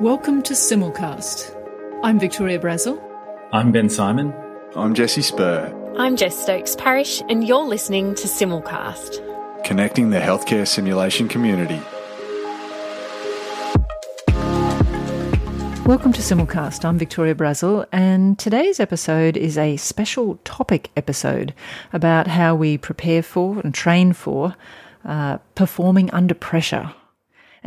[0.00, 1.52] Welcome to Simulcast.
[2.04, 3.02] I'm Victoria Brazil.
[3.50, 4.32] I'm Ben Symon.
[4.76, 5.74] I'm Jesse Spurr.
[5.98, 11.82] I'm Jess Stokes Parish, and you're listening to Simulcast, connecting the healthcare simulation community.
[15.84, 16.84] Welcome to Simulcast.
[16.84, 21.52] I'm Victoria Brazil, and today's episode is a special topic episode
[21.92, 24.54] about how we prepare for and train for
[25.04, 26.94] uh, performing under pressure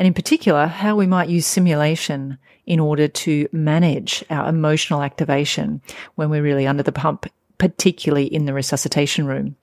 [0.02, 5.80] and in particular, how we might use simulation in order to manage our emotional activation
[6.16, 7.28] when we're really under the pump,
[7.60, 9.56] particularly in the resuscitation room.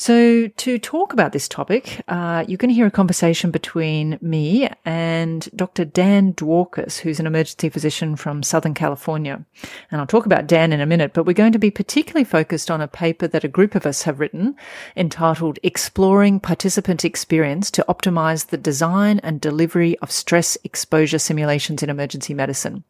[0.00, 4.68] So, to talk about this topic, uh, you're going to hear a conversation between me
[4.84, 5.84] and Dr.
[5.84, 9.44] Dan Dworkis, who's an emergency physician from Southern California.
[9.90, 12.70] And I'll talk about Dan in a minute, but we're going to be particularly focused
[12.70, 14.54] on a paper that a group of us have written
[14.94, 21.90] entitled Exploring Participant Experience to Optimize the Design and Delivery of Stress Exposure Simulations in
[21.90, 22.84] Emergency Medicine.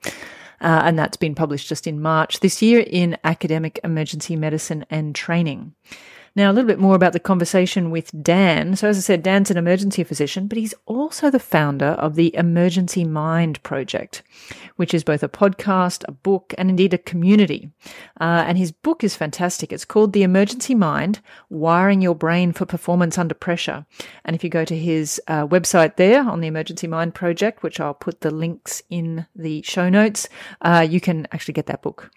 [0.60, 5.14] Uh, and that's been published just in March this year in Academic Emergency Medicine and
[5.14, 5.72] Training.
[6.38, 8.76] Now, a little bit more about the conversation with Dan.
[8.76, 12.32] So, as I said, Dan's an emergency physician, but he's also the founder of the
[12.36, 14.22] Emergency Mind Project,
[14.76, 17.72] which is both a podcast, a book, and indeed a community.
[18.20, 19.72] Uh, and his book is fantastic.
[19.72, 21.18] It's called The Emergency Mind
[21.50, 23.84] Wiring Your Brain for Performance Under Pressure.
[24.24, 27.80] And if you go to his uh, website there on the Emergency Mind Project, which
[27.80, 30.28] I'll put the links in the show notes,
[30.60, 32.12] uh, you can actually get that book.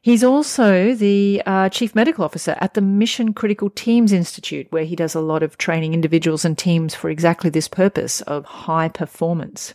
[0.00, 4.96] He's also the uh, chief medical officer at the Mission Critical Teams Institute, where he
[4.96, 9.74] does a lot of training individuals and teams for exactly this purpose of high performance.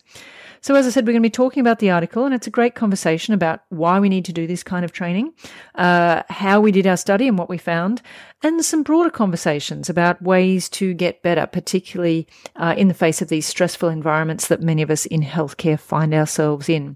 [0.64, 2.52] So, as I said, we're going to be talking about the article, and it's a
[2.52, 5.34] great conversation about why we need to do this kind of training,
[5.76, 8.02] uh, how we did our study and what we found,
[8.44, 13.28] and some broader conversations about ways to get better, particularly uh, in the face of
[13.28, 16.96] these stressful environments that many of us in healthcare find ourselves in.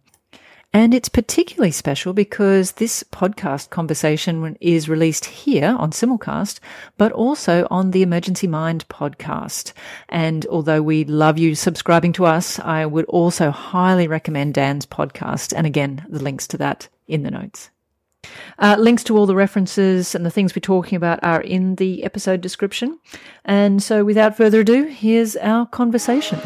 [0.78, 6.60] And it's particularly special because this podcast conversation is released here on Simulcast,
[7.00, 9.74] but also on the Emergency Mind podcast.
[10.08, 15.52] And although we love you subscribing to us, I would also highly recommend Dan's podcast.
[15.52, 17.72] And again, the links to that in the notes.
[18.60, 22.04] Uh, links to all the references and the things we're talking about are in the
[22.04, 23.00] episode description.
[23.44, 26.40] And so without further ado, here's our conversation.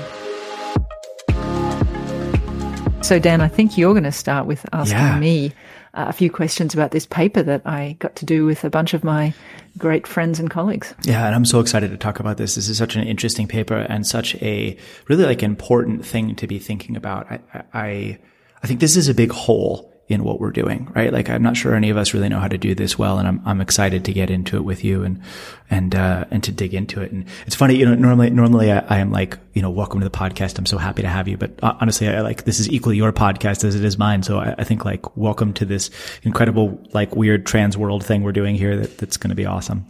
[3.01, 5.19] So, Dan, I think you're going to start with asking yeah.
[5.19, 5.53] me
[5.93, 8.93] uh, a few questions about this paper that I got to do with a bunch
[8.93, 9.33] of my
[9.77, 10.93] great friends and colleagues.
[11.03, 12.55] Yeah, and I'm so excited to talk about this.
[12.55, 16.59] This is such an interesting paper and such a really like important thing to be
[16.59, 17.29] thinking about.
[17.31, 17.39] I,
[17.73, 18.19] I,
[18.63, 21.11] I think this is a big hole in what we're doing, right?
[21.11, 23.27] Like I'm not sure any of us really know how to do this well, and
[23.27, 25.21] I'm I'm excited to get into it with you and
[25.69, 27.11] and uh, and to dig into it.
[27.11, 30.03] And it's funny, you know, normally normally I, I, am like, you know, welcome to
[30.03, 30.57] the podcast.
[30.57, 33.13] I'm so happy to have you, but uh, honestly, I like this is equally your
[33.13, 34.23] podcast as it is mine.
[34.23, 35.89] So I, I think like welcome to this
[36.23, 38.77] incredible like weird trans world thing we're doing here.
[38.77, 39.85] That that's going to be awesome.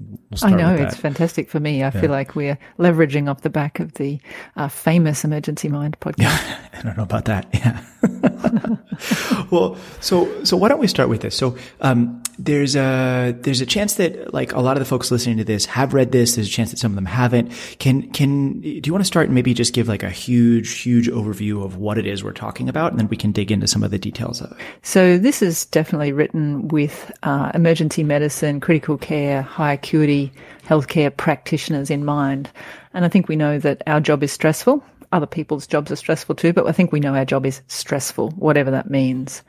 [0.00, 1.82] We'll I know it's fantastic for me.
[1.82, 2.00] I yeah.
[2.00, 4.18] feel like we're leveraging off the back of the
[4.56, 6.18] uh, famous Emergency Mind podcast.
[6.22, 7.48] Yeah, I don't know about that.
[7.52, 7.84] Yeah.
[9.50, 11.36] well, so so why don't we start with this?
[11.36, 15.36] So um, there's a there's a chance that like a lot of the folks listening
[15.38, 16.34] to this have read this.
[16.34, 17.52] There's a chance that some of them haven't.
[17.78, 21.08] Can can do you want to start and maybe just give like a huge huge
[21.08, 23.82] overview of what it is we're talking about, and then we can dig into some
[23.82, 24.58] of the details of it.
[24.82, 30.32] So this is definitely written with uh, emergency medicine, critical care, high acuity
[30.66, 32.50] healthcare practitioners in mind,
[32.94, 36.34] and I think we know that our job is stressful other people's jobs are stressful
[36.34, 39.42] too, but I think we know our job is stressful, whatever that means.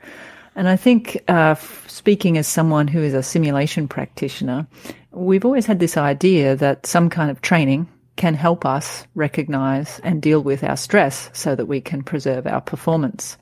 [0.54, 1.54] And I think, uh,
[1.86, 4.66] speaking as someone who is a simulation practitioner,
[5.10, 10.20] we've always had this idea that some kind of training can help us recognize and
[10.20, 13.38] deal with our stress so that we can preserve our performance.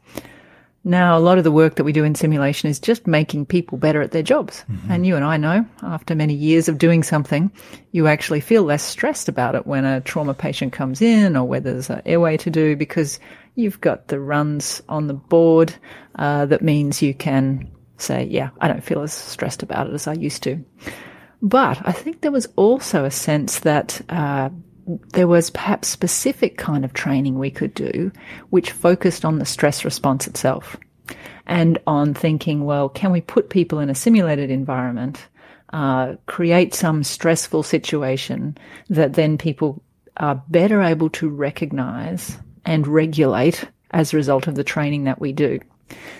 [0.83, 3.77] Now, a lot of the work that we do in simulation is just making people
[3.77, 4.65] better at their jobs.
[4.71, 4.91] Mm-hmm.
[4.91, 7.51] And you and I know after many years of doing something,
[7.93, 11.61] you actually feel less stressed about it when a trauma patient comes in or where
[11.61, 13.21] there's an airway to do because
[13.57, 15.75] you've got the runs on the board.
[16.15, 20.07] Uh, that means you can say, yeah, I don't feel as stressed about it as
[20.07, 20.65] I used to.
[21.43, 24.49] But I think there was also a sense that uh,
[25.13, 28.11] there was perhaps specific kind of training we could do
[28.51, 30.77] which focused on the stress response itself
[31.47, 35.27] and on thinking, well, can we put people in a simulated environment,
[35.73, 38.57] uh, create some stressful situation
[38.89, 39.83] that then people
[40.17, 45.33] are better able to recognize and regulate as a result of the training that we
[45.33, 45.59] do.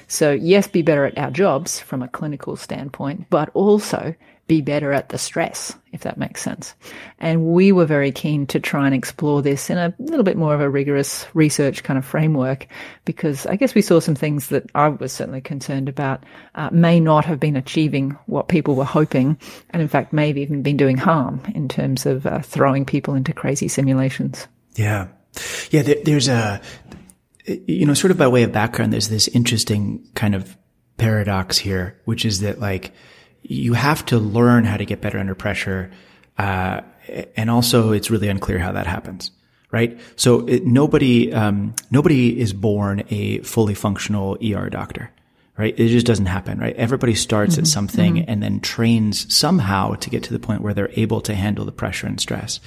[0.09, 4.15] So yes, be better at our jobs from a clinical standpoint, but also
[4.51, 6.75] be better at the stress, if that makes sense.
[7.21, 10.53] And we were very keen to try and explore this in a little bit more
[10.53, 12.67] of a rigorous research kind of framework
[13.05, 16.25] because I guess we saw some things that I was certainly concerned about
[16.57, 19.39] uh, may not have been achieving what people were hoping
[19.71, 23.15] and in fact may have even been doing harm in terms of uh, throwing people
[23.15, 24.49] into crazy simulations.
[24.75, 25.07] Yeah.
[25.71, 25.83] Yeah.
[25.83, 26.61] There, there's a,
[27.47, 30.57] you know, sort of by way of background, there's this interesting kind of
[30.97, 32.91] paradox here, which is that like,
[33.43, 35.91] you have to learn how to get better under pressure.
[36.39, 36.83] Uh,
[37.37, 39.31] and also it's really unclear how that happens,
[39.71, 39.99] right?
[40.17, 45.11] So it, nobody, um, nobody is born a fully functional ER doctor,
[45.57, 45.79] right?
[45.79, 46.77] It just doesn't happen, right?
[46.77, 47.63] Everybody starts mm-hmm.
[47.63, 48.31] at something mm-hmm.
[48.31, 51.73] and then trains somehow to get to the point where they're able to handle the
[51.73, 52.61] pressure and stress.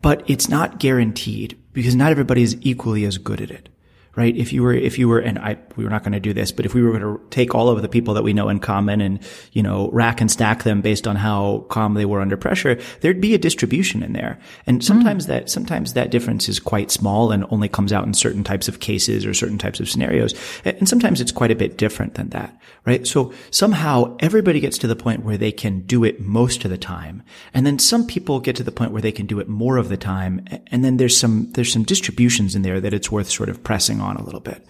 [0.00, 3.68] But it's not guaranteed because not everybody is equally as good at it
[4.14, 4.36] right?
[4.36, 6.52] If you were, if you were, and I, we were not going to do this,
[6.52, 8.60] but if we were going to take all of the people that we know in
[8.60, 9.20] common and,
[9.52, 13.22] you know, rack and stack them based on how calm they were under pressure, there'd
[13.22, 14.38] be a distribution in there.
[14.66, 15.28] And sometimes mm.
[15.28, 18.80] that, sometimes that difference is quite small and only comes out in certain types of
[18.80, 20.34] cases or certain types of scenarios.
[20.64, 22.54] And sometimes it's quite a bit different than that,
[22.84, 23.06] right?
[23.06, 26.76] So somehow everybody gets to the point where they can do it most of the
[26.76, 27.22] time.
[27.54, 29.88] And then some people get to the point where they can do it more of
[29.88, 30.44] the time.
[30.66, 34.01] And then there's some, there's some distributions in there that it's worth sort of pressing
[34.02, 34.66] on a little bit.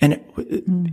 [0.00, 0.22] And,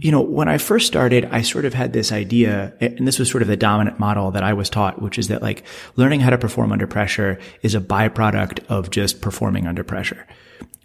[0.02, 3.30] you know, when I first started, I sort of had this idea, and this was
[3.30, 5.64] sort of the dominant model that I was taught, which is that like
[5.96, 10.26] learning how to perform under pressure is a byproduct of just performing under pressure.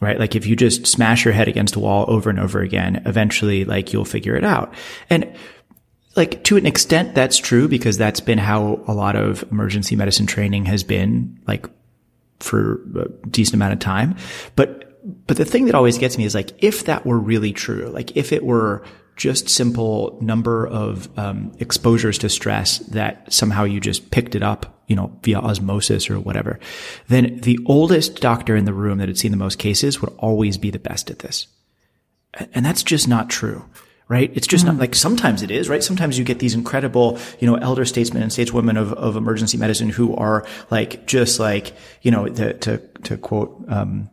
[0.01, 0.19] Right?
[0.19, 3.65] Like if you just smash your head against a wall over and over again, eventually
[3.65, 4.75] like you'll figure it out.
[5.09, 5.35] And
[6.17, 10.27] like to an extent that's true because that's been how a lot of emergency medicine
[10.27, 11.67] training has been like
[12.41, 14.17] for a decent amount of time.
[14.57, 17.89] But but the thing that always gets me is like, if that were really true,
[17.89, 18.85] like if it were
[19.17, 24.83] just simple number of um, exposures to stress that somehow you just picked it up,
[24.87, 26.59] you know, via osmosis or whatever,
[27.09, 30.57] then the oldest doctor in the room that had seen the most cases would always
[30.57, 31.47] be the best at this.
[32.55, 33.65] And that's just not true
[34.11, 34.33] right?
[34.35, 34.69] It's just mm.
[34.71, 35.85] not like sometimes it is, right?
[35.85, 39.89] Sometimes you get these incredible, you know, elder statesmen and stateswomen of, of emergency medicine
[39.89, 44.11] who are like, just like, you know, the, to, to quote, um,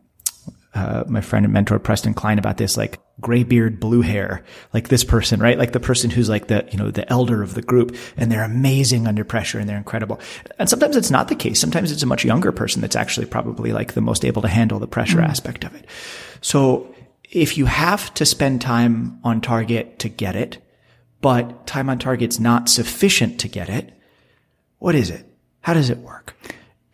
[0.78, 4.88] uh, my friend and mentor Preston Klein about this, like gray beard, blue hair, like
[4.88, 5.58] this person, right?
[5.58, 8.44] Like the person who's like the, you know, the elder of the group and they're
[8.44, 10.20] amazing under pressure and they're incredible.
[10.58, 11.60] And sometimes it's not the case.
[11.60, 14.78] Sometimes it's a much younger person that's actually probably like the most able to handle
[14.78, 15.28] the pressure mm.
[15.28, 15.86] aspect of it.
[16.40, 16.94] So
[17.30, 20.58] if you have to spend time on target to get it,
[21.20, 23.92] but time on target's not sufficient to get it,
[24.78, 25.26] what is it?
[25.62, 26.36] How does it work?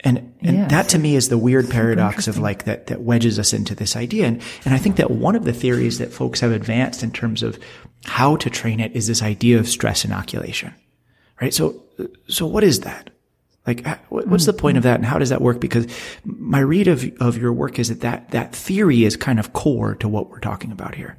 [0.05, 3.39] And, and yeah, that to me is the weird paradox of like that, that wedges
[3.39, 4.27] us into this idea.
[4.27, 7.43] And, and I think that one of the theories that folks have advanced in terms
[7.43, 7.59] of
[8.05, 10.75] how to train it is this idea of stress inoculation,
[11.41, 11.55] right?
[11.55, 11.83] So,
[12.29, 13.11] so what is that?
[13.67, 15.59] Like, what's the point of that and how does that work?
[15.59, 15.87] Because
[16.25, 19.95] my read of, of your work is that, that that theory is kind of core
[19.97, 21.17] to what we're talking about here.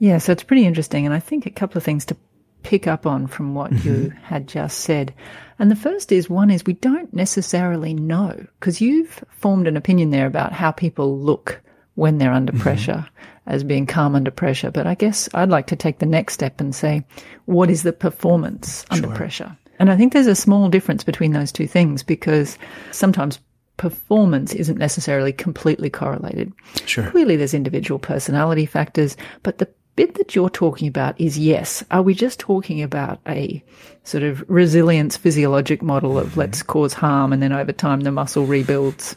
[0.00, 1.06] Yeah, so it's pretty interesting.
[1.06, 2.16] And I think a couple of things to
[2.62, 3.88] pick up on from what mm-hmm.
[3.88, 5.14] you had just said.
[5.58, 10.10] And the first is one is we don't necessarily know because you've formed an opinion
[10.10, 11.60] there about how people look
[11.94, 12.62] when they're under mm-hmm.
[12.62, 13.06] pressure
[13.46, 14.70] as being calm under pressure.
[14.70, 17.04] But I guess I'd like to take the next step and say,
[17.44, 19.56] what is the performance under pressure?
[19.78, 22.56] And I think there's a small difference between those two things because
[22.92, 23.40] sometimes
[23.76, 26.52] performance isn't necessarily completely correlated.
[26.86, 27.10] Sure.
[27.10, 31.84] Clearly there's individual personality factors, but the bit that you're talking about is yes.
[31.90, 33.62] Are we just talking about a
[34.04, 36.40] sort of resilience physiologic model of mm-hmm.
[36.40, 39.16] let's cause harm and then over time the muscle rebuilds?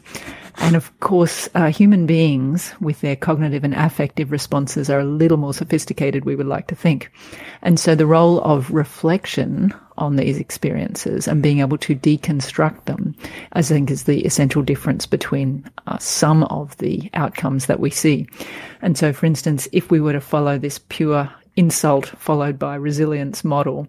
[0.58, 5.36] And of course, uh, human beings with their cognitive and affective responses are a little
[5.36, 7.12] more sophisticated, we would like to think.
[7.62, 13.14] And so the role of reflection on these experiences and being able to deconstruct them,
[13.52, 18.26] I think is the essential difference between uh, some of the outcomes that we see.
[18.82, 23.44] And so, for instance, if we were to follow this pure insult followed by resilience
[23.44, 23.88] model,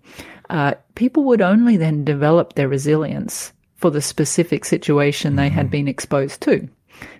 [0.50, 5.72] uh, people would only then develop their resilience for the specific situation they had mm-hmm.
[5.72, 6.68] been exposed to.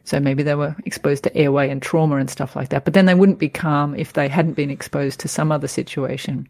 [0.04, 3.06] So maybe they were exposed to airway and trauma and stuff like that, but then
[3.06, 6.48] they wouldn't be calm if they hadn't been exposed to some other situation.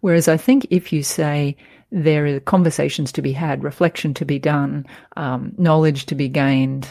[0.00, 1.56] Whereas I think if you say
[1.92, 6.88] there are conversations to be had, reflection to be done, um, knowledge to be gained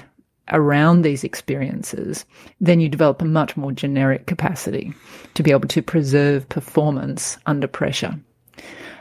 [0.52, 2.26] around these experiences,
[2.62, 4.94] then you develop a much more generic capacity
[5.34, 8.18] to be able to preserve performance under pressure.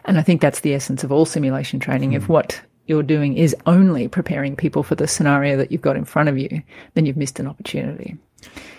[0.04, 2.12] And I think that's the essence of all simulation training.
[2.12, 2.16] Mm.
[2.16, 6.04] If what you're doing is only preparing people for the scenario that you've got in
[6.04, 6.62] front of you,
[6.94, 8.16] then you've missed an opportunity.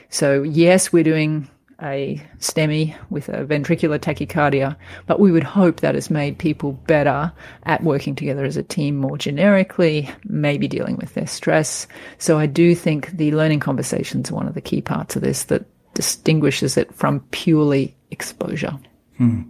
[0.10, 1.48] So yes, we're doing
[1.82, 7.32] a STEMI with a ventricular tachycardia, but we would hope that has made people better
[7.64, 11.88] at working together as a team more generically, maybe dealing with their stress.
[12.20, 15.44] So I do think the learning conversations are one of the key parts of this
[15.46, 18.78] that distinguishes it from purely exposure.
[19.18, 19.44] Hmm.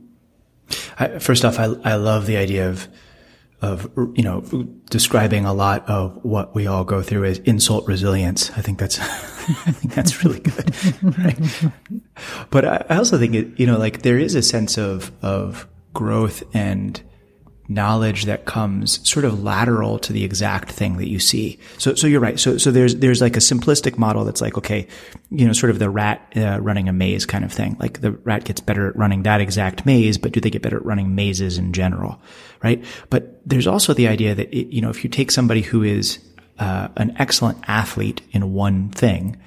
[0.98, 2.88] I, first off, I, I love the idea of
[3.64, 4.42] of you know
[4.90, 8.52] describing a lot of what we all go through as insult resilience.
[8.52, 9.00] I think that's
[9.66, 10.76] I think that's really good,
[11.18, 11.72] right?
[12.52, 16.44] But I, also think it, you know like there is a sense of of growth
[16.54, 17.02] and
[17.74, 21.60] knowledge that comes sort of lateral to the exact thing that you see.
[21.78, 22.40] So, so you're right.
[22.40, 24.88] So, so there's, there's like a simplistic model that's like, okay,
[25.32, 27.76] you know, sort of the rat uh, running a maze kind of thing.
[27.80, 30.78] Like the rat gets better at running that exact maze, but do they get better
[30.78, 32.22] at running mazes in general?
[32.64, 32.84] Right.
[33.10, 36.20] But there's also the idea that, it, you know, if you take somebody who is
[36.60, 39.38] uh, an excellent athlete in one thing,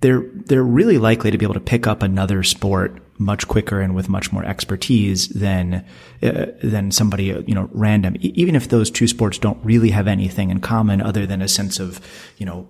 [0.00, 3.94] they're they're really likely to be able to pick up another sport much quicker and
[3.94, 5.84] with much more expertise than
[6.22, 8.16] uh, than somebody you know random.
[8.20, 11.48] E- even if those two sports don't really have anything in common other than a
[11.48, 12.00] sense of
[12.36, 12.68] you know.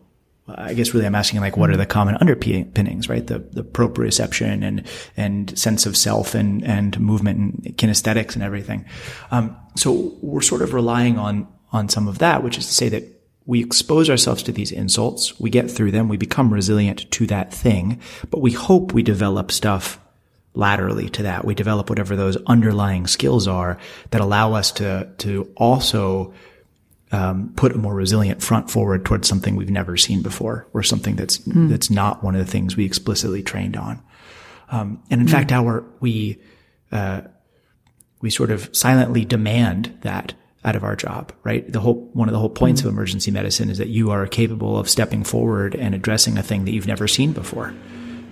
[0.48, 3.26] I guess really I'm asking like what are the common underpinnings, right?
[3.26, 8.84] The the proprioception and and sense of self and and movement and kinesthetics and everything.
[9.32, 12.88] Um, so we're sort of relying on on some of that, which is to say
[12.90, 13.15] that
[13.46, 17.54] we expose ourselves to these insults, we get through them, we become resilient to that
[17.54, 18.00] thing,
[18.30, 20.00] but we hope we develop stuff
[20.54, 21.44] laterally to that.
[21.44, 23.78] We develop whatever those underlying skills are
[24.10, 26.34] that allow us to, to also
[27.12, 31.14] um, put a more resilient front forward towards something we've never seen before or something
[31.14, 31.68] that's, mm.
[31.68, 34.02] that's not one of the things we explicitly trained on.
[34.70, 35.30] Um, and in mm.
[35.30, 36.40] fact, our, we,
[36.90, 37.20] uh,
[38.20, 40.34] we sort of silently demand that
[40.66, 41.70] out of our job, right?
[41.72, 42.88] The whole, one of the whole points mm-hmm.
[42.88, 46.64] of emergency medicine is that you are capable of stepping forward and addressing a thing
[46.64, 47.72] that you've never seen before.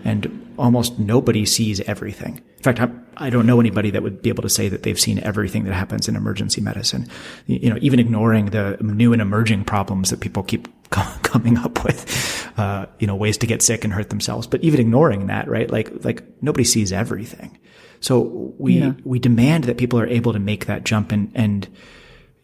[0.05, 2.43] And almost nobody sees everything.
[2.57, 4.83] In fact, I'm, I do not know anybody that would be able to say that
[4.83, 7.07] they've seen everything that happens in emergency medicine.
[7.47, 12.53] You know, even ignoring the new and emerging problems that people keep coming up with,
[12.59, 14.47] uh, you know, ways to get sick and hurt themselves.
[14.47, 15.71] But even ignoring that, right?
[15.71, 17.59] Like, like nobody sees everything.
[18.01, 18.93] So we, yeah.
[19.05, 21.69] we demand that people are able to make that jump and, and,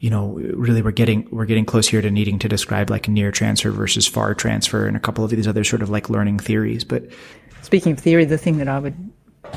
[0.00, 3.30] you know, really we're getting, we're getting close here to needing to describe like near
[3.30, 6.84] transfer versus far transfer and a couple of these other sort of like learning theories.
[6.84, 7.04] But
[7.62, 8.96] speaking of theory, the thing that I would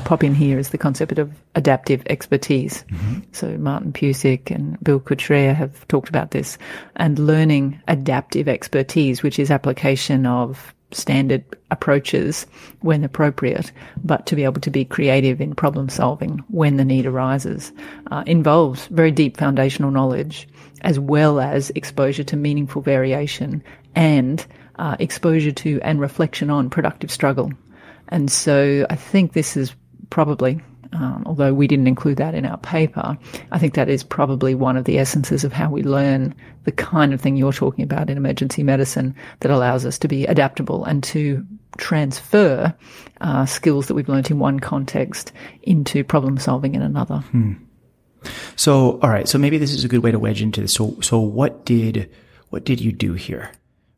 [0.04, 2.84] pop in here is the concept of adaptive expertise.
[2.90, 3.20] Mm-hmm.
[3.32, 6.58] So Martin Pusic and Bill Cutrer have talked about this
[6.96, 12.46] and learning adaptive expertise, which is application of standard approaches
[12.80, 13.72] when appropriate,
[14.02, 17.72] but to be able to be creative in problem solving when the need arises
[18.10, 20.48] uh, involves very deep foundational knowledge
[20.82, 23.62] as well as exposure to meaningful variation
[23.94, 24.46] and
[24.76, 27.50] uh, exposure to and reflection on productive struggle.
[28.08, 29.74] And so I think this is
[30.10, 30.60] probably
[30.94, 33.18] um, although we didn't include that in our paper,
[33.50, 36.34] I think that is probably one of the essences of how we learn
[36.64, 40.24] the kind of thing you're talking about in emergency medicine that allows us to be
[40.26, 41.44] adaptable and to
[41.76, 42.74] transfer
[43.20, 45.32] uh, skills that we've learned in one context
[45.62, 47.18] into problem solving in another.
[47.18, 47.54] Hmm.
[48.56, 49.28] So, all right.
[49.28, 50.72] So maybe this is a good way to wedge into this.
[50.72, 52.10] So, so what did
[52.50, 53.50] what did you do here,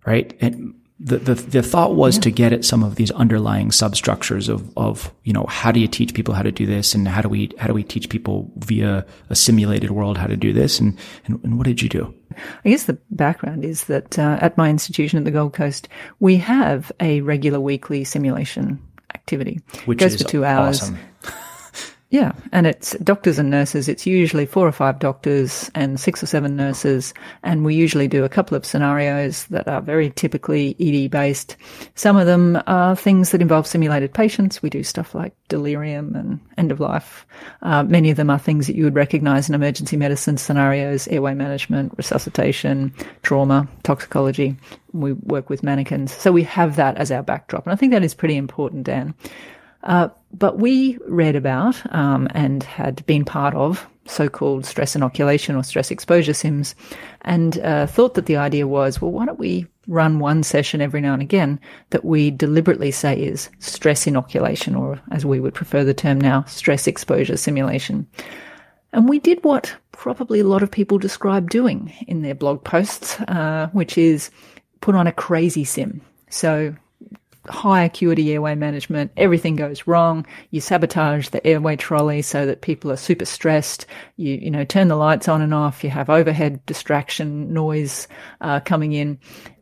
[0.06, 0.34] right?
[0.40, 2.22] And the, the, the thought was yeah.
[2.22, 5.88] to get at some of these underlying substructures of, of, you know, how do you
[5.88, 6.94] teach people how to do this?
[6.94, 10.36] And how do we, how do we teach people via a simulated world how to
[10.36, 10.80] do this?
[10.80, 12.14] And, and, and what did you do?
[12.64, 15.88] I guess the background is that uh, at my institution at the Gold Coast,
[16.20, 18.80] we have a regular weekly simulation
[19.14, 19.60] activity.
[19.84, 20.82] Which it goes is for two hours.
[20.82, 20.98] Awesome.
[22.10, 23.88] Yeah, and it's doctors and nurses.
[23.88, 28.22] It's usually four or five doctors and six or seven nurses, and we usually do
[28.22, 31.56] a couple of scenarios that are very typically ED based.
[31.96, 34.62] Some of them are things that involve simulated patients.
[34.62, 37.26] We do stuff like delirium and end of life.
[37.62, 41.34] Uh, many of them are things that you would recognize in emergency medicine scenarios: airway
[41.34, 42.94] management, resuscitation,
[43.24, 44.56] trauma, toxicology.
[44.92, 48.04] We work with mannequins, so we have that as our backdrop, and I think that
[48.04, 49.12] is pretty important, Dan.
[49.86, 55.64] Uh, but we read about um, and had been part of so-called stress inoculation or
[55.64, 56.74] stress exposure sims,
[57.22, 61.00] and uh, thought that the idea was, well, why don't we run one session every
[61.00, 61.58] now and again
[61.90, 66.44] that we deliberately say is stress inoculation, or as we would prefer the term now,
[66.44, 68.06] stress exposure simulation.
[68.92, 73.18] And we did what probably a lot of people describe doing in their blog posts,
[73.20, 74.30] uh, which is
[74.80, 76.00] put on a crazy sim.
[76.30, 76.74] So
[77.48, 80.26] high acuity airway management, everything goes wrong.
[80.50, 83.86] You sabotage the airway trolley so that people are super stressed.
[84.16, 85.84] You, you know, turn the lights on and off.
[85.84, 88.08] You have overhead distraction noise
[88.40, 89.18] uh, coming in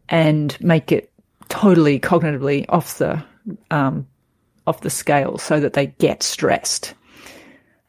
[0.09, 1.11] and make it
[1.49, 3.23] totally cognitively off the,
[3.71, 4.07] um,
[4.67, 6.95] off the scale so that they get stressed.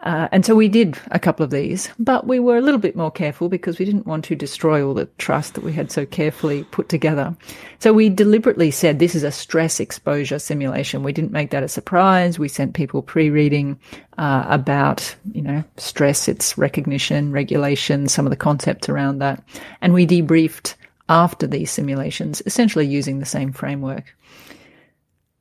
[0.06, 2.96] Uh, and so we did a couple of these, but we were a little bit
[2.96, 6.06] more careful because we didn't want to destroy all the trust that we had so
[6.06, 7.36] carefully put together.
[7.80, 11.02] So we deliberately said this is a stress exposure simulation.
[11.02, 12.38] We didn't make that a surprise.
[12.38, 13.80] We sent people pre-reading
[14.20, 19.44] uh, about, you know, stress, its recognition, regulation, some of the concepts around that,
[19.82, 20.76] and we debriefed
[21.10, 24.16] after these simulations, essentially using the same framework.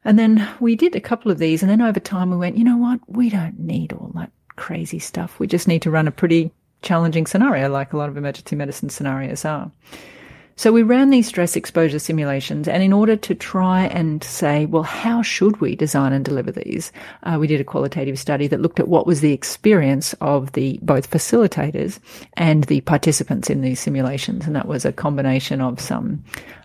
[0.07, 2.65] And then we did a couple of these, and then over time we went, you
[2.65, 3.01] know what?
[3.07, 5.39] We don't need all that crazy stuff.
[5.39, 8.91] We just need to run a pretty challenging scenario, like a lot of emergency medicine
[8.91, 9.71] scenarios are.
[10.57, 14.85] So we ran these stress exposure simulations, and in order to try and say, well,
[14.85, 16.93] how should we design and deliver these,
[17.25, 20.79] uh, we did a qualitative study that looked at what was the experience of the
[20.81, 21.99] both facilitators
[22.35, 26.23] and the participants in these simulations, and that was a combination of some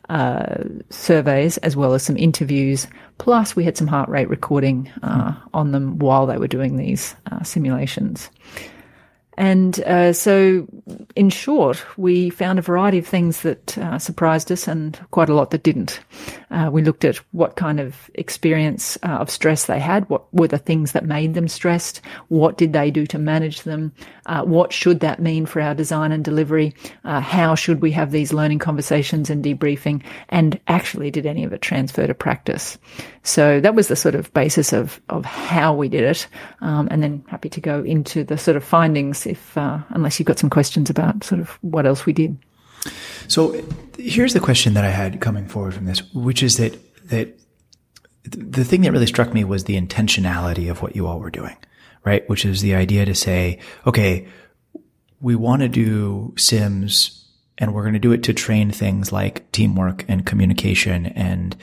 [0.09, 2.87] uh, surveys as well as some interviews.
[3.17, 7.15] Plus, we had some heart rate recording uh, on them while they were doing these
[7.31, 8.29] uh, simulations.
[9.39, 10.67] And uh, so,
[11.15, 15.33] in short, we found a variety of things that uh, surprised us and quite a
[15.33, 16.01] lot that didn't.
[16.51, 20.49] Uh, we looked at what kind of experience uh, of stress they had, what were
[20.49, 23.93] the things that made them stressed, what did they do to manage them,
[24.25, 26.73] uh, what should that mean for our design and delivery,
[27.05, 31.53] uh, how should we have these learning conversations and debriefing, and actually did any of
[31.53, 32.77] it transfer to practice.
[33.29, 36.27] So that was the sort of basis of, of how we did it.
[36.61, 40.25] Um, and then happy to go into the sort of findings if, uh, unless you've
[40.25, 42.35] got some questions about sort of what else we did.
[43.27, 43.63] So
[43.99, 46.75] here's the question that I had coming forward from this, which is that,
[47.09, 47.39] that
[48.23, 51.55] the thing that really struck me was the intentionality of what you all were doing,
[52.03, 52.27] right?
[52.29, 54.27] Which is the idea to say, okay,
[55.21, 57.27] we want to do Sims
[57.59, 61.55] and we're going to do it to train things like teamwork and communication and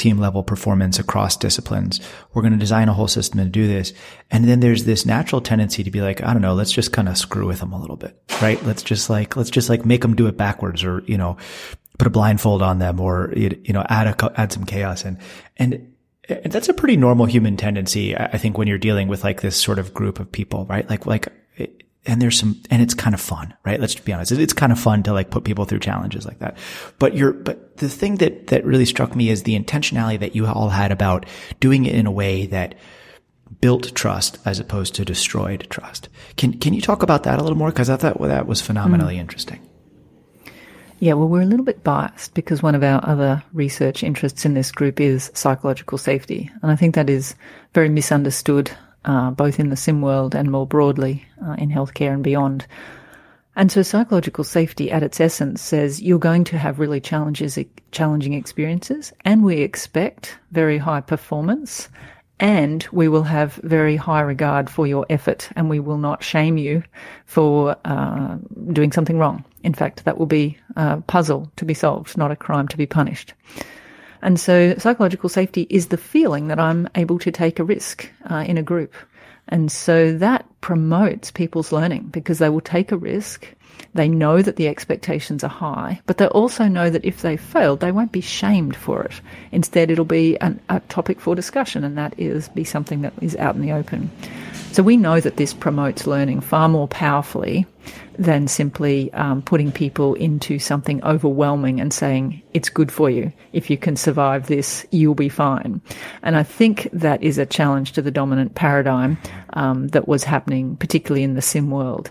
[0.00, 2.00] team level performance across disciplines.
[2.32, 3.92] We're going to design a whole system to do this.
[4.30, 7.08] And then there's this natural tendency to be like, I don't know, let's just kind
[7.08, 8.60] of screw with them a little bit, right?
[8.64, 11.36] Let's just like, let's just like make them do it backwards or, you know,
[11.98, 15.18] put a blindfold on them or, you know, add a, add some chaos and,
[15.58, 15.92] and,
[16.28, 19.60] and that's a pretty normal human tendency, I think, when you're dealing with like this
[19.60, 20.88] sort of group of people, right?
[20.88, 21.28] Like, like
[22.06, 23.78] and there's some, and it's kind of fun, right?
[23.78, 24.32] Let's be honest.
[24.32, 26.56] It's kind of fun to like put people through challenges like that.
[26.98, 30.46] But you're, but the thing that, that really struck me is the intentionality that you
[30.46, 31.26] all had about
[31.60, 32.74] doing it in a way that
[33.60, 36.08] built trust as opposed to destroyed trust.
[36.36, 37.70] Can, can you talk about that a little more?
[37.70, 39.20] Cause I thought well, that was phenomenally mm.
[39.20, 39.66] interesting.
[41.00, 44.52] Yeah, well, we're a little bit biased because one of our other research interests in
[44.52, 46.50] this group is psychological safety.
[46.62, 47.34] And I think that is
[47.72, 48.70] very misunderstood
[49.04, 52.66] uh, both in the sim world and more broadly uh, in healthcare and beyond.
[53.56, 57.58] And so psychological safety at its essence says you're going to have really challenges,
[57.90, 61.88] challenging experiences and we expect very high performance
[62.38, 66.56] and we will have very high regard for your effort and we will not shame
[66.56, 66.82] you
[67.26, 68.36] for uh,
[68.72, 69.44] doing something wrong.
[69.62, 72.86] In fact, that will be a puzzle to be solved, not a crime to be
[72.86, 73.34] punished.
[74.22, 78.44] And so psychological safety is the feeling that I'm able to take a risk uh,
[78.46, 78.94] in a group.
[79.48, 83.48] And so that promotes people's learning because they will take a risk.
[83.94, 87.80] They know that the expectations are high, but they also know that if they failed,
[87.80, 89.20] they won't be shamed for it.
[89.50, 93.34] Instead, it'll be an, a topic for discussion, and that is be something that is
[93.36, 94.10] out in the open.
[94.72, 97.66] So we know that this promotes learning far more powerfully
[98.18, 103.32] than simply um, putting people into something overwhelming and saying, it's good for you.
[103.52, 105.80] If you can survive this, you'll be fine.
[106.22, 109.18] And I think that is a challenge to the dominant paradigm
[109.54, 112.10] um, that was happening, particularly in the sim world.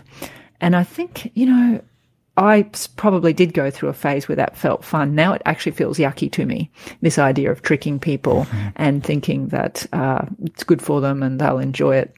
[0.60, 1.80] And I think, you know,
[2.36, 5.14] I probably did go through a phase where that felt fun.
[5.14, 6.70] Now it actually feels yucky to me.
[7.00, 8.68] This idea of tricking people mm-hmm.
[8.76, 12.14] and thinking that uh, it's good for them and they'll enjoy it.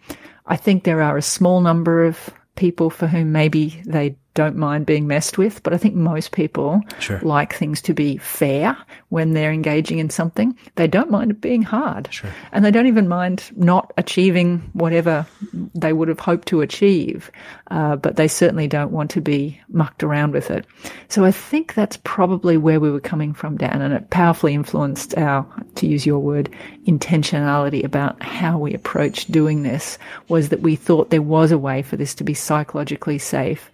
[0.46, 4.87] I think there are a small number of people for whom maybe they don't mind
[4.87, 7.21] being messed with, but I think most people sure.
[7.21, 8.77] like things to be fair
[9.11, 10.57] when they're engaging in something.
[10.77, 12.09] They don't mind it being hard.
[12.11, 12.31] Sure.
[12.51, 15.27] And they don't even mind not achieving whatever
[15.75, 17.31] they would have hoped to achieve,
[17.71, 20.64] uh, but they certainly don't want to be mucked around with it.
[21.09, 25.16] So I think that's probably where we were coming from, Dan, and it powerfully influenced
[25.18, 26.49] our, to use your word,
[26.87, 31.83] intentionality about how we approached doing this was that we thought there was a way
[31.83, 33.71] for this to be psychologically safe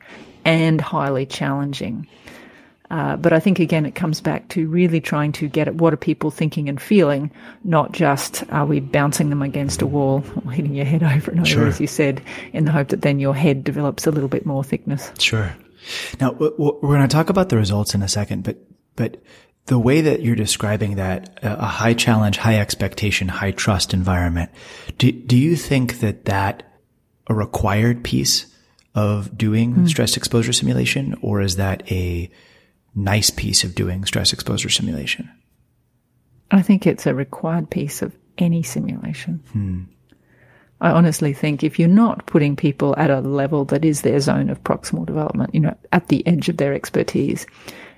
[0.48, 2.06] and highly challenging.
[2.90, 5.92] Uh, but I think again, it comes back to really trying to get at what
[5.92, 7.30] are people thinking and feeling,
[7.62, 11.40] not just are we bouncing them against a wall or hitting your head over and
[11.40, 11.66] over, sure.
[11.66, 12.22] as you said,
[12.54, 15.12] in the hope that then your head develops a little bit more thickness.
[15.18, 15.54] Sure.
[16.18, 18.56] Now we're going to talk about the results in a second, but
[18.96, 19.22] but
[19.66, 24.50] the way that you're describing that uh, a high challenge, high expectation, high trust environment,
[24.96, 26.62] do, do you think that that
[27.28, 28.46] a required piece
[28.98, 29.88] of doing mm.
[29.88, 32.28] stress exposure simulation or is that a
[32.96, 35.30] nice piece of doing stress exposure simulation?
[36.50, 39.40] I think it's a required piece of any simulation.
[39.52, 39.82] Hmm.
[40.80, 44.50] I honestly think if you're not putting people at a level that is their zone
[44.50, 47.46] of proximal development, you know, at the edge of their expertise,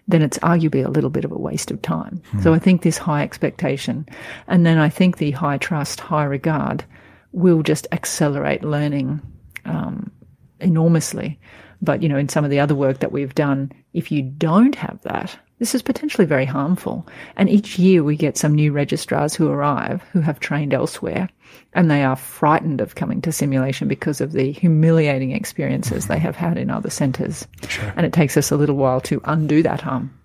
[0.08, 2.20] then it's arguably a little bit of a waste of time.
[2.30, 2.40] Hmm.
[2.40, 4.06] So I think this high expectation,
[4.48, 6.84] and then I think the high trust, high regard
[7.32, 9.20] will just accelerate learning
[9.64, 10.10] um,
[10.60, 11.38] enormously.
[11.82, 14.74] But, you know, in some of the other work that we've done, if you don't
[14.74, 17.06] have that, this is potentially very harmful.
[17.36, 21.28] And each year we get some new registrars who arrive who have trained elsewhere
[21.72, 26.36] and they are frightened of coming to simulation because of the humiliating experiences they have
[26.36, 27.46] had in other centres.
[27.68, 27.92] Sure.
[27.96, 30.18] And it takes us a little while to undo that harm.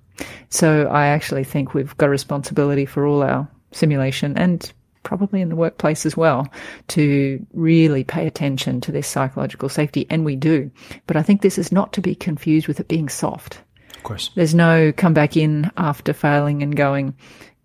[0.49, 4.71] So I actually think we've got a responsibility for all our simulation and
[5.05, 6.51] probably in the workplace as well
[6.89, 10.05] to really pay attention to this psychological safety.
[10.09, 10.69] And we do.
[11.07, 13.61] But I think this is not to be confused with it being soft
[13.95, 14.31] Of course.
[14.35, 17.15] There's no come back in after failing and going,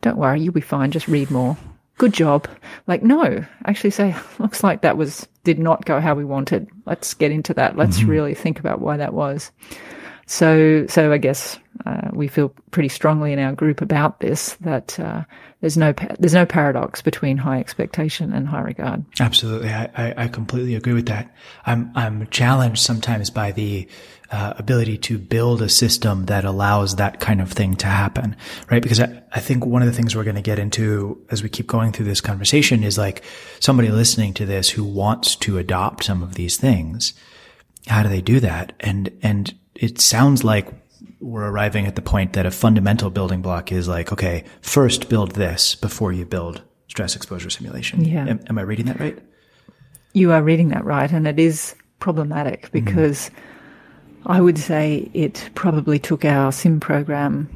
[0.02, 1.56] don't worry, you'll be fine, just read more.
[1.98, 2.48] Good job.
[2.86, 6.68] Like, no, actually say, looks like that was, did not go how we wanted.
[6.86, 7.76] Let's get into that.
[7.76, 8.10] Let's mm-hmm.
[8.10, 9.50] really think about why that was.
[10.26, 14.98] So, so I guess uh, we feel pretty strongly in our group about this that
[14.98, 15.24] uh,
[15.60, 19.04] there's no there's no paradox between high expectation and high regard.
[19.18, 21.34] Absolutely, I, I, I completely agree with that.
[21.66, 23.88] I'm I'm challenged sometimes by the
[24.30, 28.36] uh, ability to build a system that allows that kind of thing to happen,
[28.70, 28.82] right?
[28.82, 31.48] Because I, I think one of the things we're going to get into as we
[31.48, 33.24] keep going through this conversation is like
[33.58, 37.12] somebody listening to this who wants to adopt some of these things.
[37.88, 38.72] How do they do that?
[38.78, 40.68] And, and it sounds like
[41.20, 45.32] we're arriving at the point that a fundamental building block is like, okay, first build
[45.32, 48.04] this before you build stress exposure simulation.
[48.04, 48.26] Yeah.
[48.26, 49.18] Am, am I reading that right?
[50.12, 51.10] You are reading that right.
[51.10, 52.84] And it is problematic mm-hmm.
[52.84, 53.50] because mm-hmm
[54.26, 57.48] I would say it probably took our sim program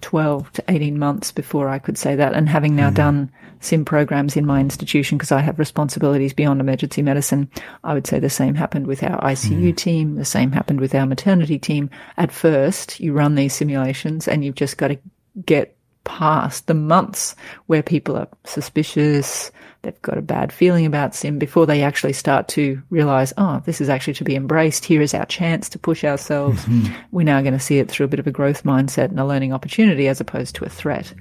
[0.00, 2.34] 12 to 18 months before I could say that.
[2.34, 2.94] And having now mm.
[2.94, 7.50] done sim programs in my institution, because I have responsibilities beyond emergency medicine,
[7.84, 9.76] I would say the same happened with our ICU mm.
[9.76, 10.16] team.
[10.16, 11.90] The same happened with our maternity team.
[12.16, 14.98] At first, you run these simulations and you've just got to
[15.44, 21.38] get past the months where people are suspicious, they've got a bad feeling about sim
[21.38, 24.84] before they actually start to realize, oh, this is actually to be embraced.
[24.84, 26.64] Here is our chance to push ourselves.
[26.64, 26.94] Mm-hmm.
[27.12, 29.24] We're now going to see it through a bit of a growth mindset and a
[29.24, 31.12] learning opportunity as opposed to a threat.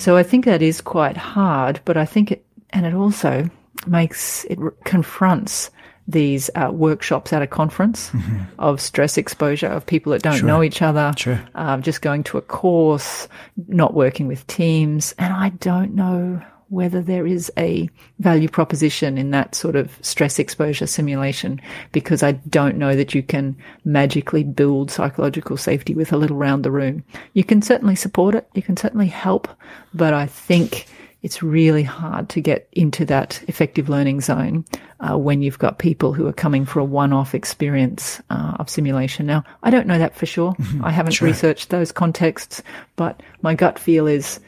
[0.00, 3.50] So I think that is quite hard, but I think it, and it also
[3.86, 5.70] makes, it confronts
[6.08, 8.44] these uh, workshops at a conference mm-hmm.
[8.58, 10.46] of stress exposure of people that don't sure.
[10.46, 11.38] know each other, sure.
[11.54, 13.28] uh, just going to a course,
[13.68, 15.14] not working with teams.
[15.18, 20.38] And I don't know whether there is a value proposition in that sort of stress
[20.38, 21.60] exposure simulation
[21.92, 26.64] because I don't know that you can magically build psychological safety with a little round
[26.64, 27.04] the room.
[27.34, 28.48] You can certainly support it.
[28.54, 29.48] You can certainly help,
[29.92, 30.86] but I think
[31.22, 34.64] it's really hard to get into that effective learning zone
[35.00, 39.26] uh, when you've got people who are coming for a one-off experience uh, of simulation.
[39.26, 40.52] Now, I don't know that for sure.
[40.52, 40.84] Mm-hmm.
[40.84, 41.28] I haven't sure.
[41.28, 42.62] researched those contexts,
[42.96, 44.40] but my gut feel is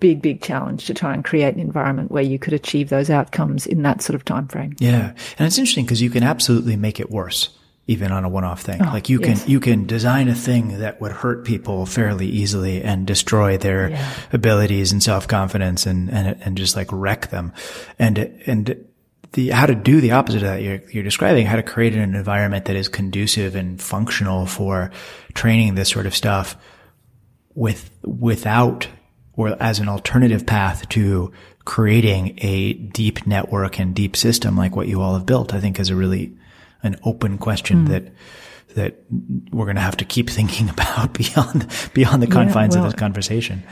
[0.00, 3.66] big, big challenge to try and create an environment where you could achieve those outcomes
[3.66, 4.74] in that sort of time frame.
[4.78, 5.14] Yeah.
[5.38, 7.50] And it's interesting because you can absolutely make it worse
[7.88, 8.82] even on a one-off thing.
[8.82, 9.42] Oh, like you yes.
[9.42, 13.90] can you can design a thing that would hurt people fairly easily and destroy their
[13.90, 14.12] yeah.
[14.32, 17.52] abilities and self-confidence and, and and just like wreck them.
[17.98, 18.84] And and
[19.32, 22.14] the how to do the opposite of that you're, you're describing how to create an
[22.14, 24.90] environment that is conducive and functional for
[25.32, 26.56] training this sort of stuff
[27.54, 28.86] with without
[29.38, 31.32] or as an alternative path to
[31.64, 35.78] creating a deep network and deep system like what you all have built, I think
[35.78, 36.36] is a really
[36.82, 37.88] an open question mm.
[37.88, 38.12] that
[38.74, 38.96] that
[39.50, 42.92] we're going to have to keep thinking about beyond beyond the confines yeah, well, of
[42.92, 43.62] this conversation.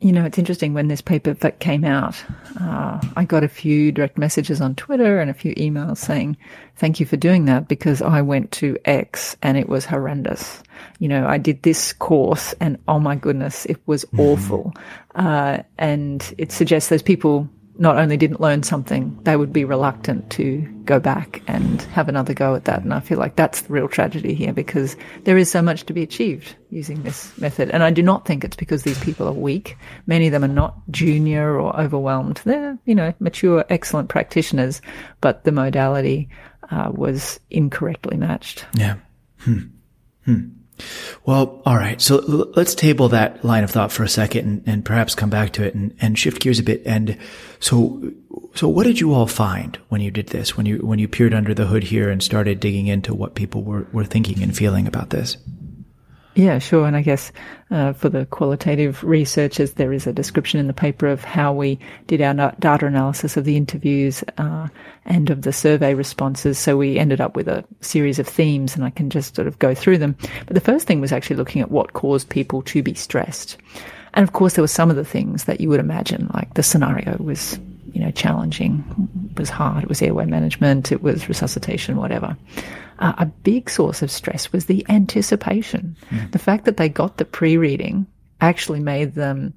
[0.00, 2.22] You know, it's interesting when this paper that came out,
[2.60, 6.36] uh, I got a few direct messages on Twitter and a few emails saying,
[6.76, 10.62] thank you for doing that because I went to X and it was horrendous.
[10.98, 14.20] You know, I did this course and oh my goodness, it was mm-hmm.
[14.20, 14.72] awful.
[15.14, 20.30] Uh, and it suggests those people not only didn't learn something, they would be reluctant
[20.30, 22.82] to go back and have another go at that.
[22.82, 25.92] And I feel like that's the real tragedy here because there is so much to
[25.92, 27.70] be achieved using this method.
[27.70, 29.76] And I do not think it's because these people are weak.
[30.06, 32.40] Many of them are not junior or overwhelmed.
[32.44, 34.80] They're, you know, mature, excellent practitioners,
[35.20, 36.28] but the modality
[36.70, 38.66] uh, was incorrectly matched.
[38.74, 38.96] Yeah.
[39.38, 39.58] Hmm.
[40.24, 40.48] Hmm.
[41.24, 42.00] Well, all right.
[42.00, 42.16] So
[42.56, 45.64] let's table that line of thought for a second and, and perhaps come back to
[45.64, 46.82] it and, and, shift gears a bit.
[46.84, 47.16] And
[47.60, 48.12] so,
[48.54, 50.56] so what did you all find when you did this?
[50.56, 53.62] When you, when you peered under the hood here and started digging into what people
[53.62, 55.36] were, were thinking and feeling about this?
[56.34, 56.86] Yeah, sure.
[56.86, 57.30] And I guess
[57.70, 61.78] uh, for the qualitative researchers, there is a description in the paper of how we
[62.08, 64.68] did our data analysis of the interviews uh,
[65.04, 66.58] and of the survey responses.
[66.58, 69.60] So we ended up with a series of themes, and I can just sort of
[69.60, 70.16] go through them.
[70.46, 73.56] But the first thing was actually looking at what caused people to be stressed.
[74.14, 76.62] And of course, there were some of the things that you would imagine, like the
[76.64, 77.60] scenario was,
[77.92, 78.82] you know, challenging,
[79.36, 82.36] was hard, it was airway management, it was resuscitation, whatever
[82.98, 85.96] uh, a big source of stress was the anticipation.
[86.10, 86.32] Mm.
[86.32, 88.06] The fact that they got the pre reading
[88.40, 89.54] actually made them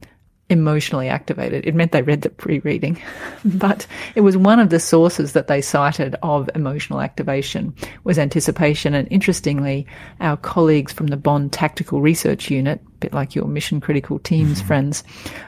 [0.50, 1.66] emotionally activated.
[1.66, 3.02] It meant they read the pre-reading,
[3.46, 8.94] but it was one of the sources that they cited of emotional activation was anticipation.
[8.94, 9.86] And interestingly,
[10.22, 14.68] our colleagues from the Bond Tactical Research Unit, bit like your mission critical teams mm-hmm.
[14.68, 15.04] friends,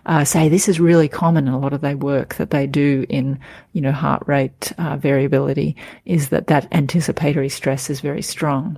[0.05, 3.05] uh, say this is really common in a lot of their work that they do
[3.09, 3.39] in,
[3.73, 8.77] you know, heart rate uh, variability is that that anticipatory stress is very strong.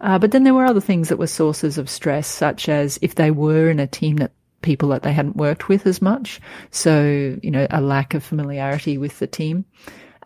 [0.00, 3.16] Uh, but then there were other things that were sources of stress, such as if
[3.16, 6.40] they were in a team that people that they hadn't worked with as much.
[6.70, 9.64] So, you know, a lack of familiarity with the team.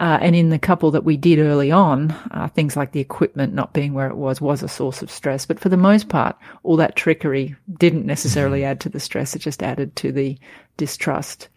[0.02, 3.54] Uh, and in the couple that we did early on, uh, things like the equipment
[3.54, 5.46] not being where it was was a source of stress.
[5.46, 8.72] But for the most part, all that trickery didn't necessarily mm-hmm.
[8.72, 9.36] add to the stress.
[9.36, 10.36] It just added to the
[10.76, 11.48] distrust.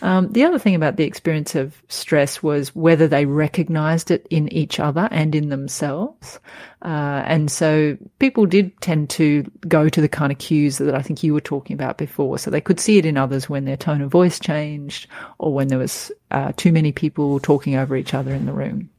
[0.00, 4.52] Um, the other thing about the experience of stress was whether they recognized it in
[4.52, 6.40] each other and in themselves.
[6.82, 11.02] Uh, and so people did tend to go to the kind of cues that I
[11.02, 12.38] think you were talking about before.
[12.38, 15.06] So they could see it in others when their tone of voice changed
[15.38, 18.90] or when there was uh, too many people talking over each other in the room.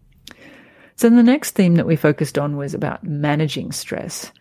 [0.96, 4.32] So the next theme that we focused on was about managing stress.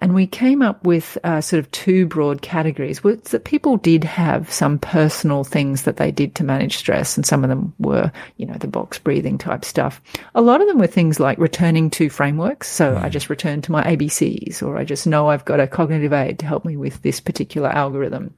[0.00, 3.04] And we came up with uh, sort of two broad categories.
[3.04, 7.26] Was that people did have some personal things that they did to manage stress, and
[7.26, 10.00] some of them were, you know, the box breathing type stuff.
[10.34, 12.68] A lot of them were things like returning to frameworks.
[12.68, 16.12] So I just return to my ABCs, or I just know I've got a cognitive
[16.12, 18.34] aid to help me with this particular algorithm.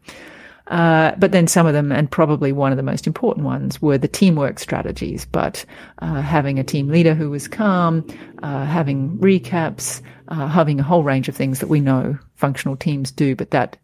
[0.72, 3.98] Uh, but then some of them, and probably one of the most important ones, were
[3.98, 5.26] the teamwork strategies.
[5.26, 5.66] But
[5.98, 8.06] uh, having a team leader who was calm,
[8.42, 13.10] uh, having recaps, uh, having a whole range of things that we know functional teams
[13.12, 13.76] do, but that,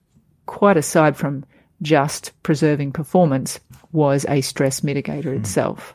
[0.46, 1.44] quite aside from
[1.82, 3.60] just preserving performance,
[3.92, 5.40] was a stress mitigator mm.
[5.40, 5.94] itself.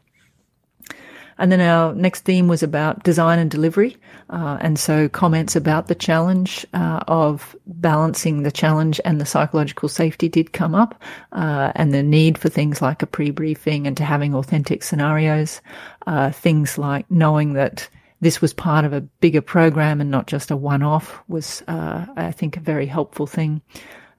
[1.39, 3.97] And then our next theme was about design and delivery.
[4.33, 9.87] Uh, and so comments about the challenge uh, of balancing the challenge and the psychological
[9.87, 10.99] safety did come up,
[11.33, 15.61] uh, and the need for things like a pre-briefing and to having authentic scenarios,
[16.07, 17.87] uh, things like knowing that
[18.21, 22.31] this was part of a bigger program and not just a one-off was, uh, I
[22.31, 23.61] think, a very helpful thing.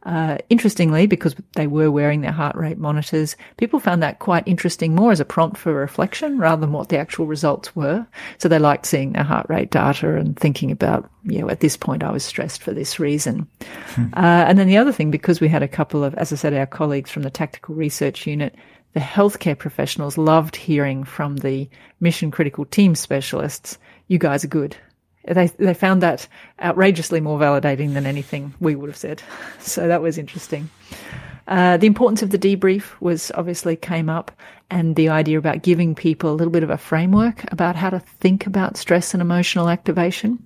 [0.05, 4.95] Uh, interestingly, because they were wearing their heart rate monitors, people found that quite interesting
[4.95, 8.07] more as a prompt for reflection rather than what the actual results were.
[8.39, 11.77] So they liked seeing their heart rate data and thinking about, you know, at this
[11.77, 13.49] point I was stressed for this reason.
[13.95, 14.07] Hmm.
[14.15, 16.53] Uh, and then the other thing, because we had a couple of, as I said,
[16.53, 18.55] our colleagues from the tactical research unit,
[18.93, 21.69] the healthcare professionals loved hearing from the
[22.01, 24.77] mission critical team specialists, you guys are good
[25.27, 26.29] they they found that
[26.63, 29.23] outrageously more validating than anything we would have said.
[29.61, 30.69] So that was interesting.
[31.47, 34.33] Uh, the importance of the debrief was obviously came up,
[34.71, 38.01] and the idea about giving people a little bit of a framework about how to
[38.01, 40.39] think about stress and emotional activation,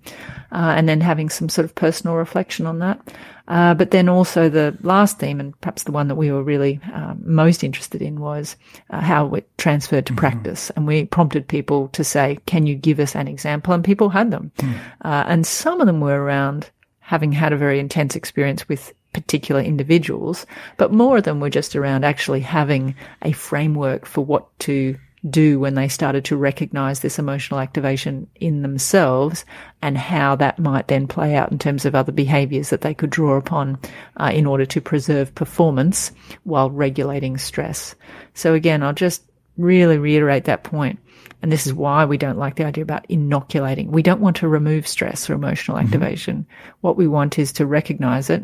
[0.52, 3.00] uh, and then having some sort of personal reflection on that.
[3.48, 6.80] Uh, but then also the last theme, and perhaps the one that we were really
[6.92, 8.56] um, most interested in, was
[8.90, 10.20] uh, how it transferred to mm-hmm.
[10.20, 10.70] practice.
[10.70, 14.30] And we prompted people to say, "Can you give us an example?" And people had
[14.30, 14.74] them, mm.
[15.02, 19.62] Uh, and some of them were around having had a very intense experience with particular
[19.62, 20.44] individuals,
[20.76, 24.94] but more of them were just around actually having a framework for what to
[25.30, 29.44] do when they started to recognize this emotional activation in themselves
[29.82, 33.10] and how that might then play out in terms of other behaviors that they could
[33.10, 33.78] draw upon
[34.18, 36.12] uh, in order to preserve performance
[36.44, 37.94] while regulating stress.
[38.34, 39.22] So again, I'll just
[39.56, 40.98] really reiterate that point.
[41.42, 43.90] And this is why we don't like the idea about inoculating.
[43.92, 45.86] We don't want to remove stress or emotional mm-hmm.
[45.86, 46.36] activation.
[46.38, 46.72] Mm-hmm.
[46.80, 48.42] What we want is to recognize it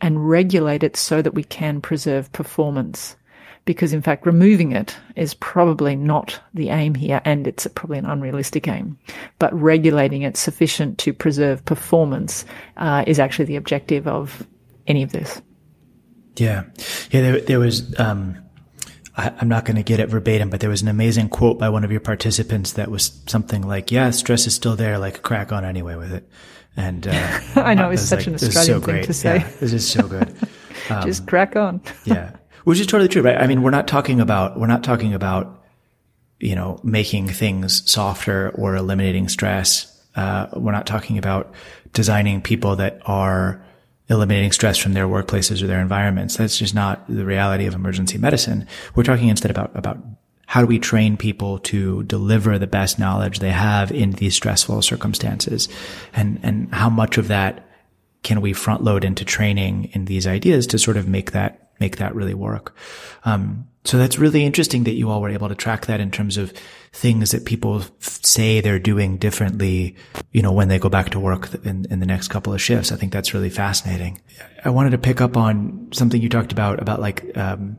[0.00, 3.16] and regulate it so that we can preserve performance.
[3.64, 8.06] Because in fact, removing it is probably not the aim here, and it's probably an
[8.06, 8.98] unrealistic aim.
[9.38, 12.44] But regulating it sufficient to preserve performance
[12.76, 14.46] uh, is actually the objective of
[14.86, 15.40] any of this.
[16.36, 16.64] Yeah,
[17.10, 17.20] yeah.
[17.20, 18.42] There, there was um,
[19.16, 21.68] I, am not going to get it verbatim, but there was an amazing quote by
[21.68, 25.52] one of your participants that was something like, "Yeah, stress is still there, like crack
[25.52, 26.28] on anyway with it."
[26.76, 29.36] And uh, I know it's such like, an Australian so thing to say.
[29.38, 30.34] Yeah, this is so good.
[30.90, 31.80] Um, Just crack on.
[32.04, 32.32] yeah,
[32.64, 33.40] which is totally true, right?
[33.40, 35.62] I mean, we're not talking about we're not talking about
[36.40, 39.88] you know making things softer or eliminating stress.
[40.14, 41.52] Uh, we're not talking about
[41.92, 43.64] designing people that are
[44.08, 46.36] eliminating stress from their workplaces or their environments.
[46.36, 48.66] That's just not the reality of emergency medicine.
[48.94, 49.98] We're talking instead about, about
[50.46, 54.82] how do we train people to deliver the best knowledge they have in these stressful
[54.82, 55.68] circumstances
[56.12, 57.66] and, and how much of that
[58.22, 61.96] can we front load into training in these ideas to sort of make that, make
[61.96, 62.74] that really work?
[63.24, 66.36] Um, so that's really interesting that you all were able to track that in terms
[66.36, 66.52] of
[66.92, 69.96] things that people say they're doing differently,
[70.30, 72.92] you know, when they go back to work in, in the next couple of shifts.
[72.92, 74.20] I think that's really fascinating.
[74.64, 77.78] I wanted to pick up on something you talked about, about like, um,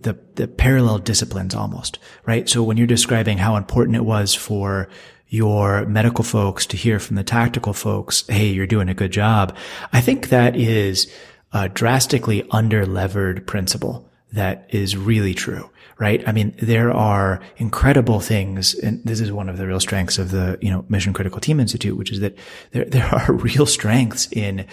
[0.00, 2.48] the, the parallel disciplines almost, right?
[2.48, 4.88] So when you're describing how important it was for
[5.28, 9.54] your medical folks to hear from the tactical folks, Hey, you're doing a good job.
[9.92, 11.12] I think that is
[11.52, 16.26] a drastically underlevered principle that is really true right?
[16.28, 20.30] I mean, there are incredible things, and this is one of the real strengths of
[20.30, 22.36] the, you know, Mission Critical Team Institute, which is that
[22.72, 24.66] there, there are real strengths in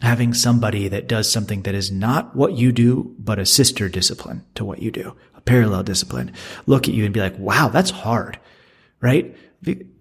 [0.00, 4.44] having somebody that does something that is not what you do, but a sister discipline
[4.54, 6.32] to what you do, a parallel discipline,
[6.66, 8.38] look at you and be like, wow, that's hard,
[9.00, 9.34] right?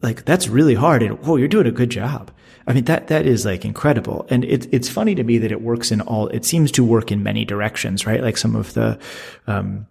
[0.01, 1.01] Like, that's really hard.
[1.01, 2.29] And whoa, you're doing a good job.
[2.67, 4.27] I mean, that, that is like incredible.
[4.29, 7.11] And it's, it's funny to me that it works in all, it seems to work
[7.11, 8.21] in many directions, right?
[8.21, 8.99] Like some of the,
[9.47, 9.87] um,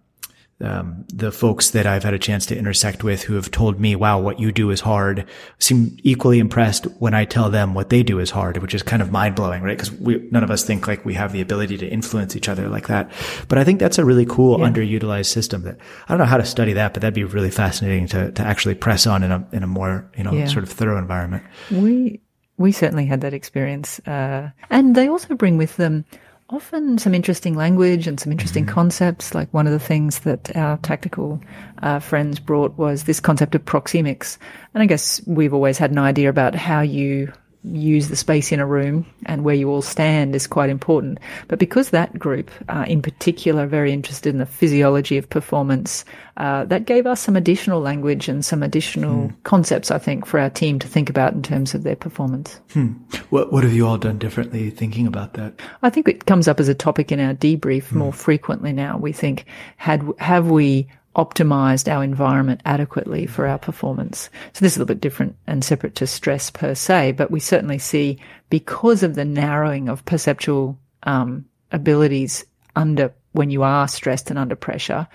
[0.59, 3.95] um, the folks that I've had a chance to intersect with who have told me,
[3.95, 5.27] wow, what you do is hard,
[5.59, 9.01] seem equally impressed when I tell them what they do is hard, which is kind
[9.01, 9.77] of mind blowing, right?
[9.77, 12.69] Because we, none of us think like we have the ability to influence each other
[12.69, 13.11] like that.
[13.47, 14.67] But I think that's a really cool yeah.
[14.67, 18.07] underutilized system that I don't know how to study that, but that'd be really fascinating
[18.07, 20.47] to, to actually press on in a, in a more, you know, yeah.
[20.47, 21.43] sort of thorough environment.
[21.69, 22.21] We,
[22.57, 23.99] we certainly had that experience.
[23.99, 26.05] Uh, and they also bring with them,
[26.49, 28.73] often some interesting language and some interesting mm-hmm.
[28.73, 29.35] concepts.
[29.35, 31.41] Like one of the things that our tactical
[31.81, 34.37] uh, friends brought was this concept of proxemics.
[34.73, 37.31] And I guess we've always had an idea about how you
[37.63, 41.19] use the space in a room and where you all stand is quite important.
[41.47, 46.05] But because that group, uh, in particular, are very interested in the physiology of performance,
[46.37, 49.35] uh, that gave us some additional language and some additional hmm.
[49.43, 52.59] concepts, I think, for our team to think about in terms of their performance.
[52.73, 52.93] Hmm.
[53.29, 55.59] What, what have you all done differently thinking about that?
[55.81, 57.99] I think it comes up as a topic in our debrief hmm.
[57.99, 58.97] more frequently now.
[58.97, 59.45] We think,
[59.77, 64.29] had, have we optimized our environment adequately for our performance.
[64.53, 67.39] So this is a little bit different and separate to stress per se, but we
[67.39, 74.29] certainly see because of the narrowing of perceptual um, abilities under when you are stressed
[74.29, 75.07] and under pressure,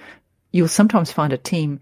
[0.51, 1.81] you'll sometimes find a team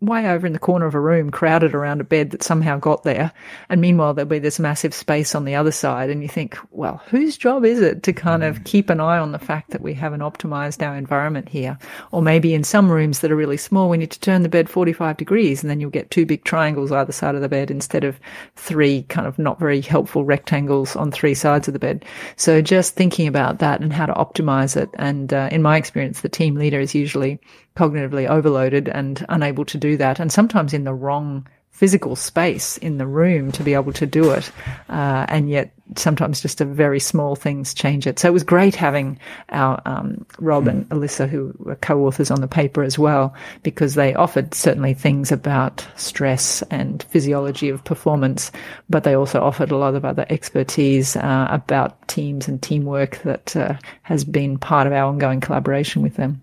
[0.00, 3.02] way over in the corner of a room, crowded around a bed that somehow got
[3.02, 3.32] there.
[3.68, 6.08] And meanwhile, there'll be this massive space on the other side.
[6.08, 9.32] And you think, well, whose job is it to kind of keep an eye on
[9.32, 11.78] the fact that we haven't optimized our environment here?
[12.12, 14.70] Or maybe in some rooms that are really small, we need to turn the bed
[14.70, 18.04] 45 degrees and then you'll get two big triangles either side of the bed instead
[18.04, 18.20] of
[18.54, 22.04] three kind of not very helpful rectangles on three sides of the bed.
[22.36, 24.90] So just thinking about that and how to optimize it.
[24.94, 27.40] And uh, in my experience, the team leader is usually
[27.78, 31.46] cognitively overloaded and unable to do that, and sometimes in the wrong
[31.78, 34.50] physical space in the room to be able to do it.
[34.88, 38.18] Uh, and yet sometimes just a very small things change it.
[38.18, 39.16] So it was great having
[39.50, 40.70] our um, Rob mm.
[40.70, 45.30] and Alyssa, who were co-authors on the paper as well, because they offered certainly things
[45.30, 48.50] about stress and physiology of performance,
[48.90, 53.54] but they also offered a lot of other expertise uh, about teams and teamwork that
[53.54, 56.42] uh, has been part of our ongoing collaboration with them.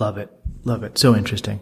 [0.00, 0.30] Love it.
[0.64, 0.98] Love it.
[0.98, 1.60] So interesting.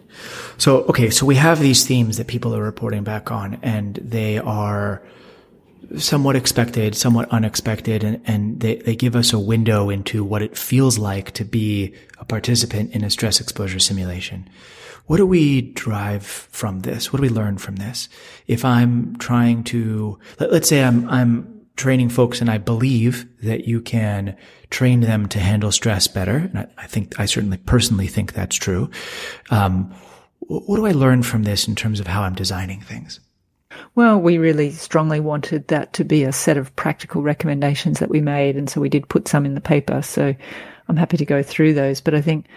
[0.57, 1.09] So, okay.
[1.09, 5.03] So we have these themes that people are reporting back on and they are
[5.97, 10.57] somewhat expected, somewhat unexpected, and, and they, they give us a window into what it
[10.57, 14.49] feels like to be a participant in a stress exposure simulation.
[15.07, 17.11] What do we drive from this?
[17.11, 18.07] What do we learn from this?
[18.47, 23.65] If I'm trying to, let, let's say I'm, I'm training folks and I believe that
[23.65, 24.35] you can
[24.69, 26.35] train them to handle stress better.
[26.35, 28.91] And I, I think, I certainly personally think that's true.
[29.49, 29.93] Um,
[30.41, 33.19] what do I learn from this in terms of how I'm designing things?
[33.95, 38.19] Well, we really strongly wanted that to be a set of practical recommendations that we
[38.19, 38.55] made.
[38.55, 40.01] And so we did put some in the paper.
[40.01, 40.35] So
[40.87, 42.01] I'm happy to go through those.
[42.01, 42.47] But I think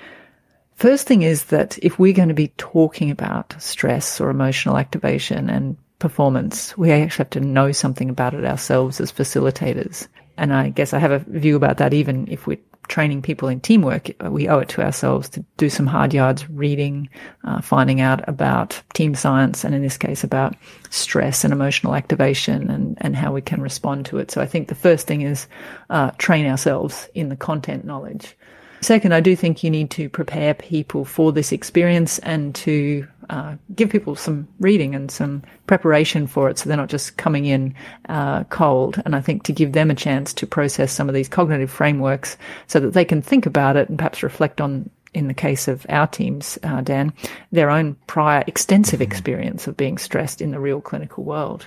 [0.75, 5.49] first thing is that if we're going to be talking about stress or emotional activation
[5.49, 6.77] and performance.
[6.77, 10.09] We actually have to know something about it ourselves as facilitators.
[10.37, 13.61] And I guess I have a view about that even if we're training people in
[13.61, 17.09] teamwork, we owe it to ourselves to do some hard yards reading,
[17.45, 20.57] uh, finding out about team science, and in this case, about
[20.91, 24.31] stress and emotional activation and, and how we can respond to it.
[24.33, 25.47] So I think the first thing is
[25.91, 28.37] uh, train ourselves in the content knowledge.
[28.81, 33.57] Second, I do think you need to prepare people for this experience and to uh,
[33.75, 37.75] give people some reading and some preparation for it so they're not just coming in
[38.11, 39.01] uh, cold.
[39.07, 42.37] And I think to give them a chance to process some of these cognitive frameworks
[42.67, 45.87] so that they can think about it and perhaps reflect on in the case of
[45.89, 47.13] our teams, uh, Dan,
[47.53, 51.67] their own prior extensive experience of being stressed in the real clinical world.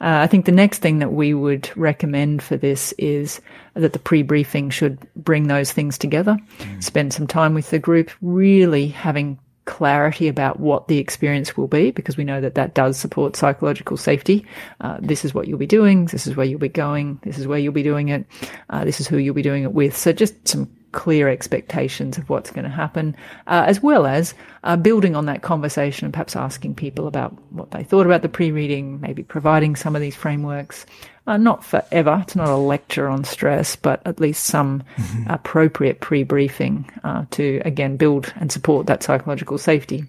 [0.00, 3.40] Uh, I think the next thing that we would recommend for this is
[3.74, 6.82] that the pre-briefing should bring those things together, mm.
[6.82, 11.90] spend some time with the group, really having clarity about what the experience will be,
[11.90, 14.46] because we know that that does support psychological safety.
[14.80, 16.06] Uh, this is what you'll be doing.
[16.06, 17.20] This is where you'll be going.
[17.22, 18.26] This is where you'll be doing it.
[18.70, 19.96] Uh, this is who you'll be doing it with.
[19.96, 23.14] So just some clear expectations of what's going to happen,
[23.46, 24.34] uh, as well as
[24.64, 28.30] uh, building on that conversation and perhaps asking people about what they thought about the
[28.30, 30.86] pre-reading, maybe providing some of these frameworks.
[31.26, 32.20] Uh, not forever.
[32.22, 35.30] It's not a lecture on stress, but at least some mm-hmm.
[35.30, 40.04] appropriate pre-briefing uh, to again build and support that psychological safety.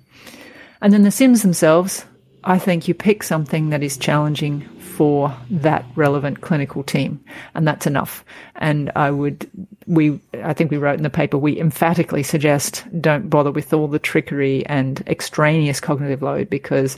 [0.79, 2.05] And then the Sims themselves,
[2.47, 7.21] I think you pick something that is challenging for that relevant clinical team,
[7.53, 8.23] and that's enough.
[8.55, 9.49] And I would,
[9.85, 13.89] we, I think we wrote in the paper, we emphatically suggest don't bother with all
[13.89, 16.97] the trickery and extraneous cognitive load because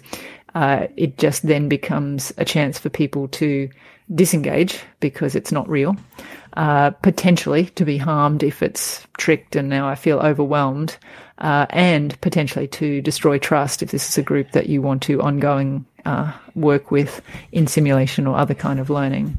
[0.53, 3.69] uh, it just then becomes a chance for people to
[4.13, 5.95] disengage because it's not real,
[6.57, 10.95] uh, potentially to be harmed if it's tricked and now I feel overwhelmed,
[11.39, 15.21] uh, and potentially to destroy trust if this is a group that you want to
[15.21, 17.21] ongoing uh, work with
[17.51, 19.37] in simulation or other kind of learning.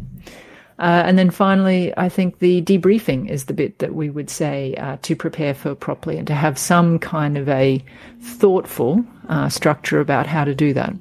[0.80, 4.74] Uh, and then finally, I think the debriefing is the bit that we would say
[4.76, 7.84] uh, to prepare for properly and to have some kind of a
[8.22, 10.94] thoughtful uh, structure about how to do that.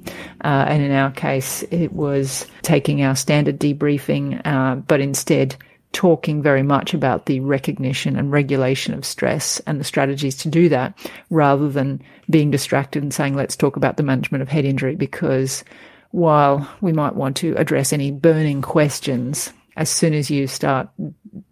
[0.44, 5.56] Uh, and in our case, it was taking our standard debriefing, uh, but instead
[5.92, 10.68] talking very much about the recognition and regulation of stress and the strategies to do
[10.68, 10.96] that
[11.30, 15.64] rather than being distracted and saying, let's talk about the management of head injury because
[16.12, 20.88] while we might want to address any burning questions, as soon as you start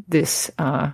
[0.08, 0.90] this uh,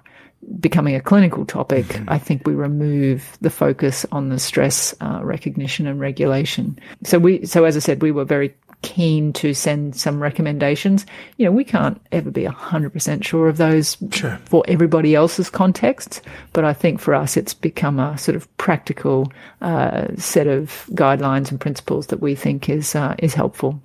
[0.60, 2.08] becoming a clinical topic, mm-hmm.
[2.08, 6.78] I think we remove the focus on the stress uh, recognition and regulation.
[7.04, 8.54] So we, so as I said, we were very
[8.84, 11.06] keen to send some recommendations.
[11.38, 14.38] You know, we can't ever be 100% sure of those sure.
[14.44, 16.20] for everybody else's contexts,
[16.52, 19.32] but I think for us it's become a sort of practical
[19.62, 23.82] uh, set of guidelines and principles that we think is uh, is helpful.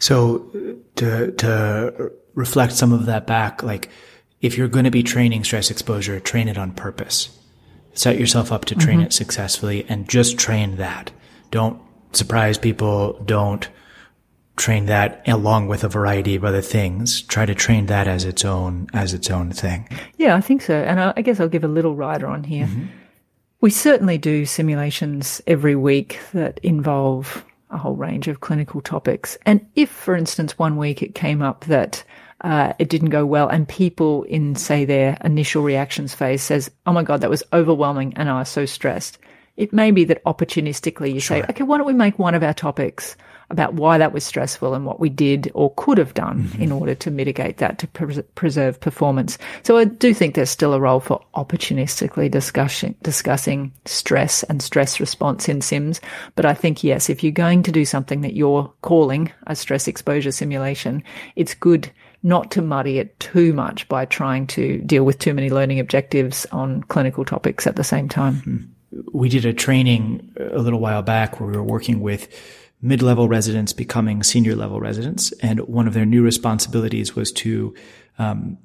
[0.00, 0.50] So
[0.96, 3.88] to to reflect some of that back, like
[4.40, 7.30] if you're going to be training stress exposure, train it on purpose.
[7.94, 9.06] Set yourself up to train mm-hmm.
[9.06, 11.12] it successfully and just train that.
[11.52, 11.80] Don't
[12.12, 13.20] surprise people.
[13.24, 13.68] Don't
[14.60, 17.22] train that along with a variety of other things.
[17.22, 19.88] Try to train that as its own as its own thing.
[20.18, 20.74] Yeah, I think so.
[20.74, 22.66] And I, I guess I'll give a little rider on here.
[22.66, 22.86] Mm-hmm.
[23.62, 29.38] We certainly do simulations every week that involve a whole range of clinical topics.
[29.46, 32.04] And if, for instance, one week it came up that
[32.42, 36.92] uh, it didn't go well and people in, say, their initial reactions phase says, oh
[36.92, 39.18] my God, that was overwhelming and I was so stressed.
[39.56, 41.38] It may be that opportunistically you sure.
[41.38, 43.14] say, okay, why don't we make one of our topics
[43.50, 46.62] about why that was stressful and what we did or could have done mm-hmm.
[46.62, 49.38] in order to mitigate that to pres- preserve performance.
[49.64, 55.00] So I do think there's still a role for opportunistically discussing, discussing stress and stress
[55.00, 56.00] response in sims.
[56.36, 59.88] But I think, yes, if you're going to do something that you're calling a stress
[59.88, 61.02] exposure simulation,
[61.34, 61.90] it's good
[62.22, 66.46] not to muddy it too much by trying to deal with too many learning objectives
[66.52, 68.34] on clinical topics at the same time.
[68.36, 68.64] Mm-hmm.
[69.12, 72.28] We did a training a little while back where we were working with
[72.82, 75.32] mid-level residents becoming senior level residents.
[75.40, 77.74] And one of their new responsibilities was to,
[78.18, 78.58] um,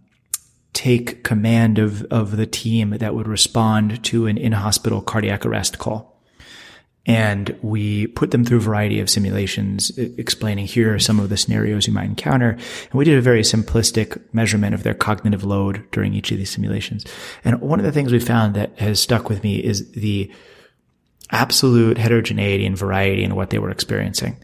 [0.76, 6.22] take command of, of the team that would respond to an in-hospital cardiac arrest call.
[7.06, 11.38] And we put them through a variety of simulations explaining here are some of the
[11.38, 12.50] scenarios you might encounter.
[12.50, 16.50] And we did a very simplistic measurement of their cognitive load during each of these
[16.50, 17.06] simulations.
[17.44, 20.32] And one of the things we found that has stuck with me is the
[21.32, 24.38] absolute heterogeneity and variety in what they were experiencing.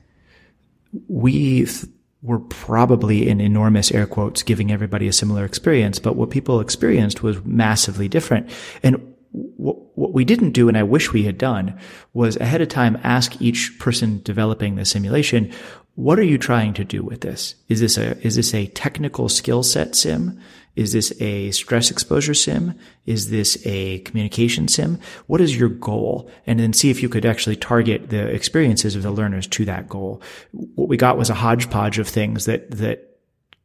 [1.07, 1.85] We th-
[2.21, 7.23] were probably in enormous air quotes giving everybody a similar experience, but what people experienced
[7.23, 8.49] was massively different.
[8.83, 11.79] And what, what we didn't do, and I wish we had done,
[12.13, 15.51] was ahead of time ask each person developing the simulation,
[15.95, 17.55] what are you trying to do with this?
[17.67, 20.39] Is this a, is this a technical skill set sim?
[20.75, 22.75] Is this a stress exposure sim?
[23.05, 24.99] Is this a communication sim?
[25.27, 26.29] What is your goal?
[26.47, 29.89] And then see if you could actually target the experiences of the learners to that
[29.89, 30.21] goal.
[30.51, 33.11] What we got was a hodgepodge of things that, that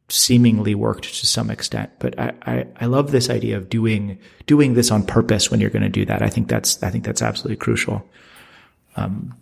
[0.08, 1.90] seemingly worked to some extent.
[1.98, 5.70] But I, I, I, love this idea of doing doing this on purpose when you're
[5.70, 6.22] going to do that.
[6.22, 8.08] I think that's I think that's absolutely crucial.
[8.94, 9.34] Um,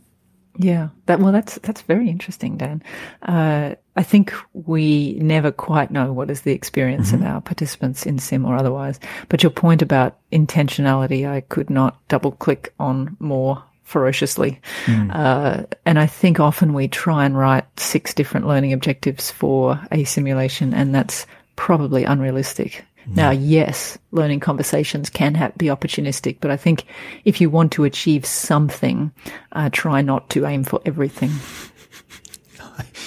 [0.57, 2.83] yeah, that well, that's that's very interesting, Dan.
[3.23, 7.25] Uh, I think we never quite know what is the experience mm-hmm.
[7.25, 9.01] of our participants in sim or otherwise.
[9.29, 14.61] But your point about intentionality, I could not double click on more ferociously.
[14.87, 15.15] Mm.
[15.15, 20.05] Uh, and I think often we try and write six different learning objectives for a
[20.05, 21.27] simulation, and that's
[21.57, 22.85] probably unrealistic.
[23.09, 23.17] Mm.
[23.17, 26.85] Now, yes, learning conversations can have, be opportunistic, but I think
[27.25, 29.13] if you want to achieve something,
[29.53, 31.31] uh, try not to aim for everything.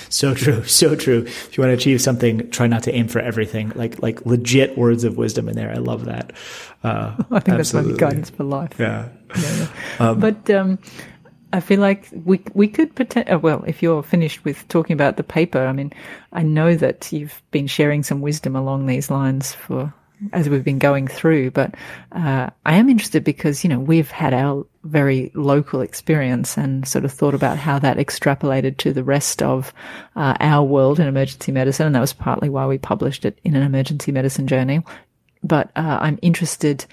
[0.10, 1.24] So true, so true.
[1.24, 3.72] If you want to achieve something, try not to aim for everything.
[3.76, 5.70] Like like legit words of wisdom in there.
[5.70, 6.32] I love that.
[6.84, 7.92] Uh, I think absolutely.
[7.92, 8.72] that's my guidance for life.
[8.80, 9.58] Yeah, yeah.
[9.58, 9.68] yeah.
[10.00, 10.80] Um, but um,
[11.54, 13.30] I feel like we we could pretend.
[13.30, 15.94] Uh, well, if you're finished with talking about the paper, I mean,
[16.34, 19.94] I know that you've been sharing some wisdom along these lines for
[20.34, 21.52] as we've been going through.
[21.52, 21.76] But
[22.12, 27.06] uh, I am interested because you know we've had our very local experience and sort
[27.06, 29.74] of thought about how that extrapolated to the rest of
[30.16, 33.56] uh, our world in emergency medicine, and that was partly why we published it in
[33.56, 34.84] an emergency medicine journal.
[35.44, 36.86] But uh, I'm interested.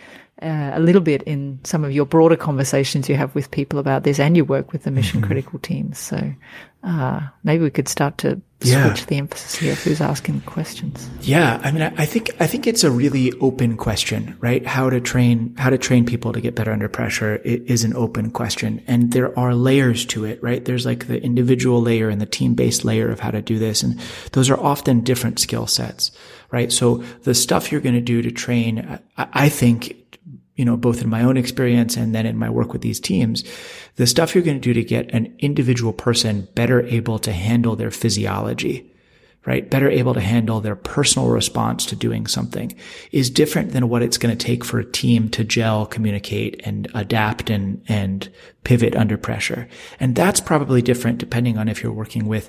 [0.45, 4.03] Uh, a little bit in some of your broader conversations you have with people about
[4.03, 5.27] this and your work with the mission mm-hmm.
[5.27, 5.99] critical teams.
[5.99, 6.35] So
[6.83, 8.85] uh, maybe we could start to yeah.
[8.85, 11.09] switch the emphasis here of who's asking questions.
[11.23, 14.67] Yeah, I mean, I think I think it's a really open question, right?
[14.67, 18.31] How to train how to train people to get better under pressure is an open
[18.31, 20.63] question, and there are layers to it, right?
[20.63, 23.83] There's like the individual layer and the team based layer of how to do this,
[23.83, 23.99] and
[24.33, 26.11] those are often different skill sets,
[26.51, 26.71] right?
[26.71, 30.04] So the stuff you're going to do to train, I think
[30.57, 33.43] you know, both in my own experience and then in my work with these teams,
[33.97, 37.75] the stuff you're going to do to get an individual person better able to handle
[37.75, 38.89] their physiology,
[39.47, 39.69] right?
[39.69, 42.75] Better able to handle their personal response to doing something
[43.11, 46.89] is different than what it's going to take for a team to gel, communicate and
[46.95, 48.33] adapt and, and
[48.63, 49.69] pivot under pressure.
[49.99, 52.49] And that's probably different depending on if you're working with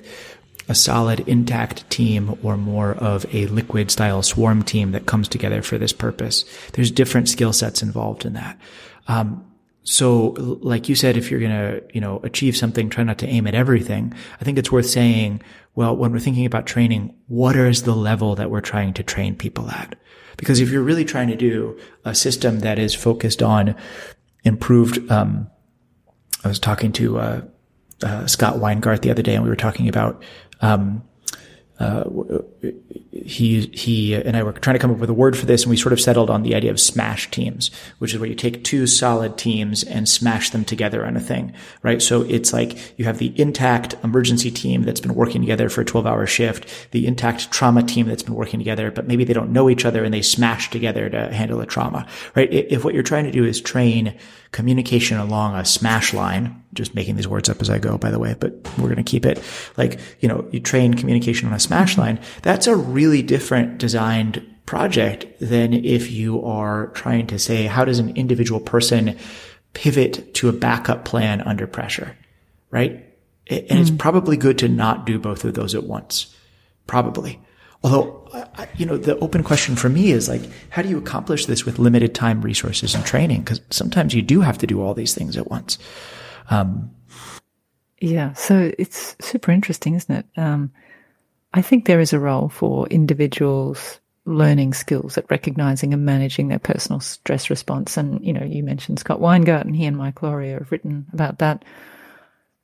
[0.68, 5.62] a solid intact team or more of a liquid style swarm team that comes together
[5.62, 6.44] for this purpose.
[6.72, 8.58] There's different skill sets involved in that.
[9.08, 9.44] Um,
[9.84, 13.28] so like you said, if you're going to, you know, achieve something, try not to
[13.28, 14.12] aim at everything.
[14.40, 15.42] I think it's worth saying,
[15.76, 19.36] well, when we're thinking about training, what is the level that we're trying to train
[19.36, 19.94] people at?
[20.36, 23.76] Because if you're really trying to do a system that is focused on
[24.42, 25.48] improved, um,
[26.42, 27.40] I was talking to, uh,
[28.02, 30.22] uh, Scott Weingart the other day and we were talking about
[30.60, 31.02] um,
[31.78, 32.04] uh,
[33.12, 35.70] he he and I were trying to come up with a word for this, and
[35.70, 38.64] we sort of settled on the idea of smash teams, which is where you take
[38.64, 42.00] two solid teams and smash them together on a thing, right?
[42.00, 45.84] So it's like you have the intact emergency team that's been working together for a
[45.84, 49.52] 12 hour shift, the intact trauma team that's been working together, but maybe they don't
[49.52, 52.50] know each other and they smash together to handle a trauma, right?
[52.50, 54.16] If what you're trying to do is train
[54.52, 58.18] communication along a smash line, just making these words up as I go, by the
[58.18, 59.42] way, but we're going to keep it
[59.76, 62.18] like, you know, you train communication on a smash line.
[62.42, 67.98] That's a really different designed project than if you are trying to say, how does
[67.98, 69.16] an individual person
[69.74, 72.16] pivot to a backup plan under pressure?
[72.70, 73.04] Right.
[73.48, 73.80] And mm.
[73.80, 76.34] it's probably good to not do both of those at once.
[76.86, 77.40] Probably.
[77.82, 78.28] Although,
[78.76, 81.78] you know, the open question for me is like, how do you accomplish this with
[81.78, 83.40] limited time, resources, and training?
[83.40, 85.78] Because sometimes you do have to do all these things at once.
[86.50, 86.90] Um,
[88.00, 90.26] yeah, so it's super interesting, isn't it?
[90.36, 90.72] Um,
[91.54, 96.58] I think there is a role for individuals learning skills at recognizing and managing their
[96.58, 97.96] personal stress response.
[97.96, 101.38] And, you know, you mentioned Scott Weingart and he and Mike Lauria have written about
[101.38, 101.64] that.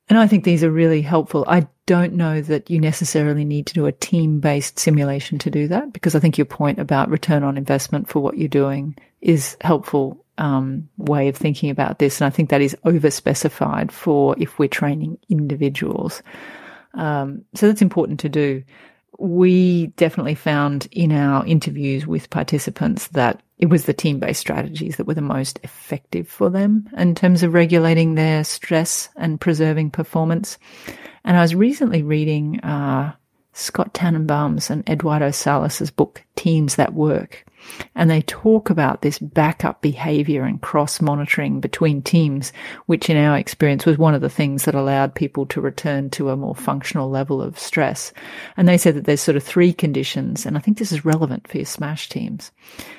[0.09, 1.45] And I think these are really helpful.
[1.47, 5.67] I don't know that you necessarily need to do a team based simulation to do
[5.69, 9.55] that because I think your point about return on investment for what you're doing is
[9.61, 12.19] helpful um, way of thinking about this.
[12.19, 16.21] And I think that is over specified for if we're training individuals.
[16.95, 18.63] Um, so that's important to do.
[19.19, 24.97] We definitely found in our interviews with participants that it was the team based strategies
[24.97, 29.89] that were the most effective for them in terms of regulating their stress and preserving
[29.89, 30.57] performance.
[31.23, 33.13] And I was recently reading uh,
[33.53, 37.45] Scott Tannenbaum's and Eduardo Salas's book, Teams That Work.
[37.95, 42.51] And they talk about this backup behavior and cross monitoring between teams,
[42.87, 46.29] which in our experience was one of the things that allowed people to return to
[46.29, 48.11] a more functional level of stress.
[48.57, 50.45] And they said that there's sort of three conditions.
[50.45, 52.51] And I think this is relevant for your smash teams.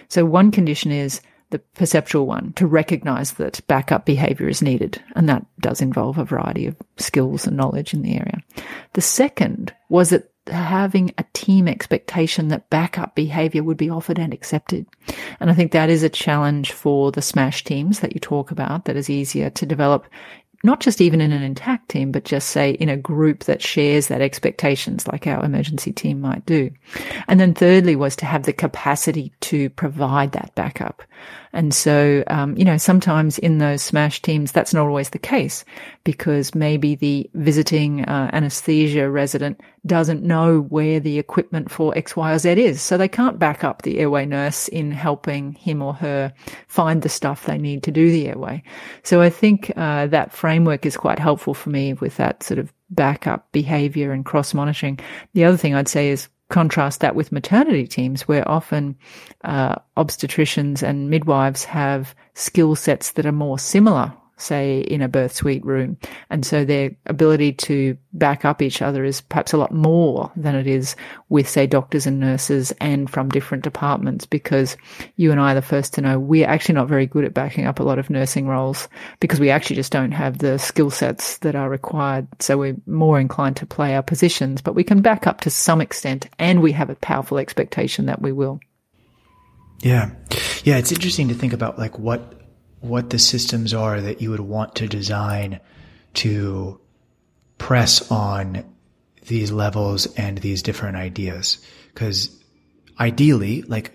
[0.09, 1.21] So one condition is
[1.55, 5.01] the perceptual one to recognize that backup behavior is needed.
[5.15, 8.39] And that does involve a variety of skills and knowledge in the area.
[8.95, 14.35] The second was that having a team expectation that backup behavior would be offered and
[14.35, 14.85] accepted.
[15.39, 18.87] And I think that is a challenge for the smash teams that you talk about
[18.87, 20.07] that is easier to develop
[20.65, 24.09] not just even in an intact team, but just say in a group that shares
[24.09, 26.71] that expectations like our emergency team might do.
[27.29, 31.03] And then thirdly was to have the capacity to provide that backup.
[31.55, 35.65] And so, um, you know, sometimes in those smash teams, that's not always the case
[36.03, 42.33] because maybe the visiting uh, anesthesia resident doesn't know where the equipment for X, Y,
[42.33, 42.83] or Z is.
[42.83, 46.33] So they can't back up the airway nurse in helping him or her
[46.67, 48.63] find the stuff they need to do the airway.
[49.05, 52.73] So I think uh, that framework is quite helpful for me with that sort of
[52.91, 54.99] backup behavior and cross monitoring.
[55.35, 58.97] The other thing I'd say is contrast that with maternity teams, where often
[59.45, 65.33] uh, obstetricians and midwives have skill sets that are more similar say in a birth
[65.33, 65.97] suite room.
[66.31, 70.55] And so their ability to back up each other is perhaps a lot more than
[70.55, 70.97] it is
[71.29, 74.77] with say doctors and nurses and from different departments because
[75.17, 77.67] you and I are the first to know we're actually not very good at backing
[77.67, 78.89] up a lot of nursing roles
[79.21, 82.27] because we actually just don't have the skill sets that are required.
[82.41, 85.81] So we're more inclined to play our positions, but we can back up to some
[85.81, 88.61] extent and we have a powerful expectation that we will.
[89.81, 90.11] Yeah.
[90.63, 90.79] Yeah.
[90.79, 92.44] It's interesting to think about like what
[92.85, 95.59] what the systems are that you would want to design
[96.15, 96.81] to
[97.59, 98.65] press on
[99.27, 101.59] these levels and these different ideas.
[101.95, 102.39] Cause
[103.01, 103.93] ideally, like,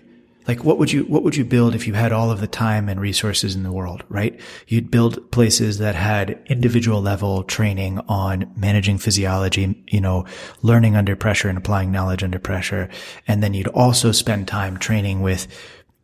[0.48, 2.88] like what would you, what would you build if you had all of the time
[2.88, 4.40] and resources in the world, right?
[4.66, 10.24] You'd build places that had individual level training on managing physiology, you know,
[10.62, 12.88] learning under pressure and applying knowledge under pressure.
[13.28, 15.46] And then you'd also spend time training with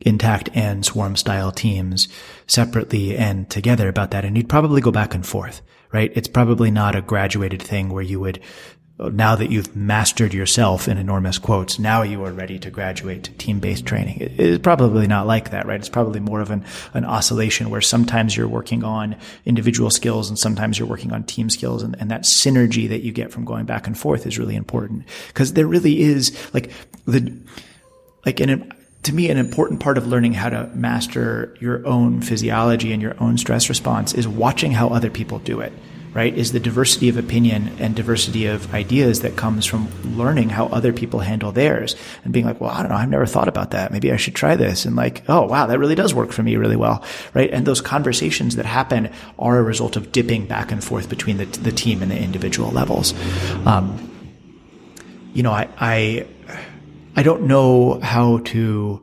[0.00, 2.08] intact and swarm style teams
[2.46, 4.24] separately and together about that.
[4.24, 6.12] And you'd probably go back and forth, right?
[6.14, 8.40] It's probably not a graduated thing where you would,
[8.98, 13.32] now that you've mastered yourself in enormous quotes, now you are ready to graduate to
[13.32, 14.18] team based training.
[14.20, 15.80] It is probably not like that, right?
[15.80, 20.38] It's probably more of an, an oscillation where sometimes you're working on individual skills and
[20.38, 21.82] sometimes you're working on team skills.
[21.82, 25.04] And, and that synergy that you get from going back and forth is really important
[25.28, 26.70] because there really is like
[27.06, 27.34] the,
[28.24, 28.72] like in
[29.06, 33.14] to me, an important part of learning how to master your own physiology and your
[33.22, 35.72] own stress response is watching how other people do it,
[36.12, 36.36] right?
[36.36, 40.92] Is the diversity of opinion and diversity of ideas that comes from learning how other
[40.92, 41.94] people handle theirs
[42.24, 43.92] and being like, well, I don't know, I've never thought about that.
[43.92, 44.84] Maybe I should try this.
[44.84, 47.50] And like, oh, wow, that really does work for me really well, right?
[47.50, 51.44] And those conversations that happen are a result of dipping back and forth between the,
[51.44, 53.14] the team and the individual levels.
[53.66, 54.02] Um,
[55.32, 56.26] you know, I, I
[57.16, 59.02] I don't know how to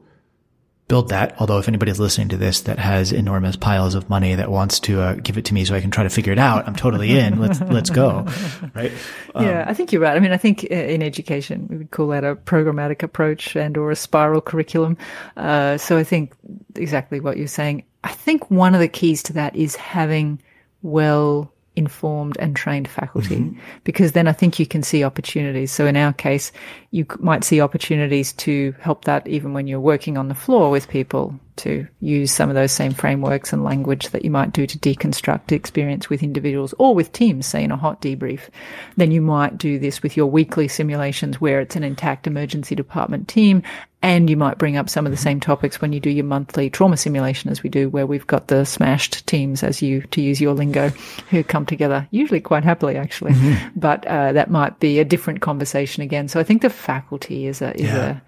[0.87, 1.35] build that.
[1.39, 5.01] Although if anybody's listening to this that has enormous piles of money that wants to
[5.01, 7.17] uh, give it to me so I can try to figure it out, I'm totally
[7.17, 7.39] in.
[7.39, 8.27] Let's let's go.
[8.75, 8.91] Right?
[9.35, 10.15] Um, yeah, I think you're right.
[10.15, 13.77] I mean, I think uh, in education we would call that a programmatic approach and
[13.77, 14.97] or a spiral curriculum.
[15.37, 16.33] Uh, so I think
[16.75, 17.83] exactly what you're saying.
[18.03, 20.41] I think one of the keys to that is having
[20.81, 23.59] well informed and trained faculty mm-hmm.
[23.83, 25.71] because then I think you can see opportunities.
[25.71, 26.51] So in our case,
[26.91, 30.87] you might see opportunities to help that even when you're working on the floor with
[30.87, 34.77] people to use some of those same frameworks and language that you might do to
[34.79, 38.49] deconstruct experience with individuals or with teams, say in a hot debrief.
[38.97, 43.27] Then you might do this with your weekly simulations where it's an intact emergency department
[43.27, 43.63] team
[44.03, 46.69] and you might bring up some of the same topics when you do your monthly
[46.69, 50.41] trauma simulation as we do, where we've got the smashed teams, as you, to use
[50.41, 50.89] your lingo,
[51.29, 53.31] who come together, usually quite happily, actually.
[53.31, 53.79] Mm-hmm.
[53.79, 56.27] But uh, that might be a different conversation again.
[56.27, 58.05] So I think the faculty is a, is yeah.
[58.17, 58.21] a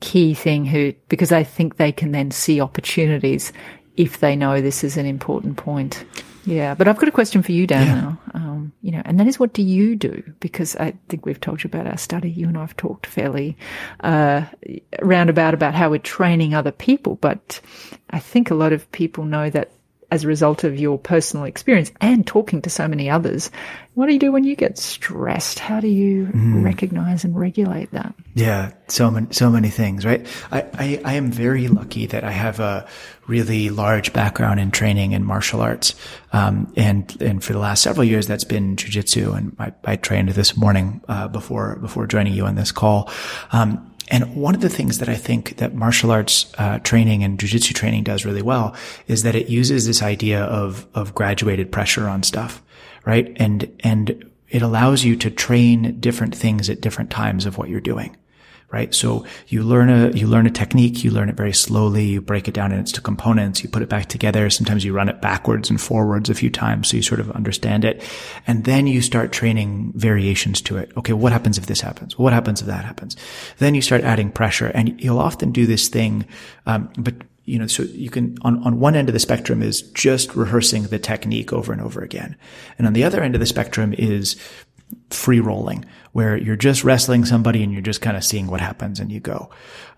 [0.00, 3.52] key thing who, because I think they can then see opportunities
[3.96, 6.04] if they know this is an important point.
[6.44, 7.86] Yeah, but I've got a question for you, Dan.
[7.86, 7.94] Yeah.
[7.94, 10.22] Now, um, you know, and that is, what do you do?
[10.40, 12.30] Because I think we've told you about our study.
[12.30, 13.56] You and I have talked fairly
[14.00, 14.46] uh,
[15.02, 17.60] roundabout about how we're training other people, but
[18.10, 19.72] I think a lot of people know that
[20.10, 23.50] as a result of your personal experience and talking to so many others.
[23.98, 25.58] What do you do when you get stressed?
[25.58, 26.64] How do you mm.
[26.64, 28.14] recognize and regulate that?
[28.36, 30.24] Yeah, so many, so many things, right?
[30.52, 32.86] I, I, I, am very lucky that I have a
[33.26, 35.96] really large background in training in martial arts.
[36.32, 39.36] Um, and, and for the last several years, that's been jujitsu.
[39.36, 43.10] And I, I trained this morning, uh, before, before joining you on this call.
[43.50, 47.38] Um, and one of the things that I think that martial arts uh, training and
[47.38, 48.74] jujitsu training does really well
[49.06, 52.62] is that it uses this idea of of graduated pressure on stuff,
[53.04, 53.36] right?
[53.36, 57.80] And and it allows you to train different things at different times of what you're
[57.80, 58.16] doing
[58.70, 58.94] right?
[58.94, 62.48] So you learn a, you learn a technique, you learn it very slowly, you break
[62.48, 64.50] it down into components, you put it back together.
[64.50, 67.84] Sometimes you run it backwards and forwards a few times so you sort of understand
[67.84, 68.02] it.
[68.46, 70.92] And then you start training variations to it.
[70.98, 72.18] Okay, what happens if this happens?
[72.18, 73.16] What happens if that happens?
[73.56, 76.26] Then you start adding pressure and you'll often do this thing,
[76.66, 77.14] um, but
[77.48, 80.84] you know, so you can, on, on one end of the spectrum is just rehearsing
[80.84, 82.36] the technique over and over again.
[82.76, 84.36] And on the other end of the spectrum is
[85.10, 89.00] free rolling where you're just wrestling somebody and you're just kind of seeing what happens
[89.00, 89.50] and you go.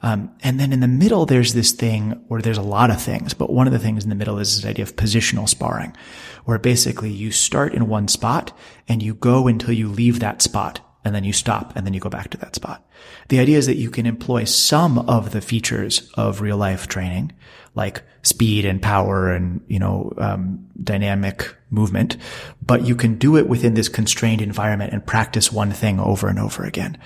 [0.02, 3.34] Um, and then in the middle, there's this thing where there's a lot of things,
[3.34, 5.96] but one of the things in the middle is this idea of positional sparring,
[6.44, 8.56] where basically you start in one spot
[8.88, 12.00] and you go until you leave that spot and then you stop and then you
[12.00, 12.86] go back to that spot.
[13.28, 17.32] The idea is that you can employ some of the features of real life training,
[17.74, 22.16] like speed and power and, you know, um, dynamic movement,
[22.64, 26.38] but you can do it within this constrained environment and practice one thing over and
[26.38, 26.98] over again.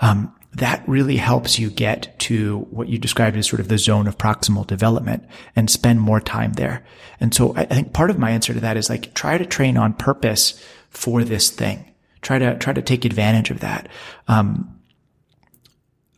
[0.00, 4.06] Um, that really helps you get to what you described as sort of the zone
[4.06, 5.24] of proximal development
[5.56, 6.84] and spend more time there.
[7.20, 9.78] And so I think part of my answer to that is like try to train
[9.78, 11.91] on purpose for this thing
[12.22, 13.88] try to try to take advantage of that.
[14.28, 14.80] Um,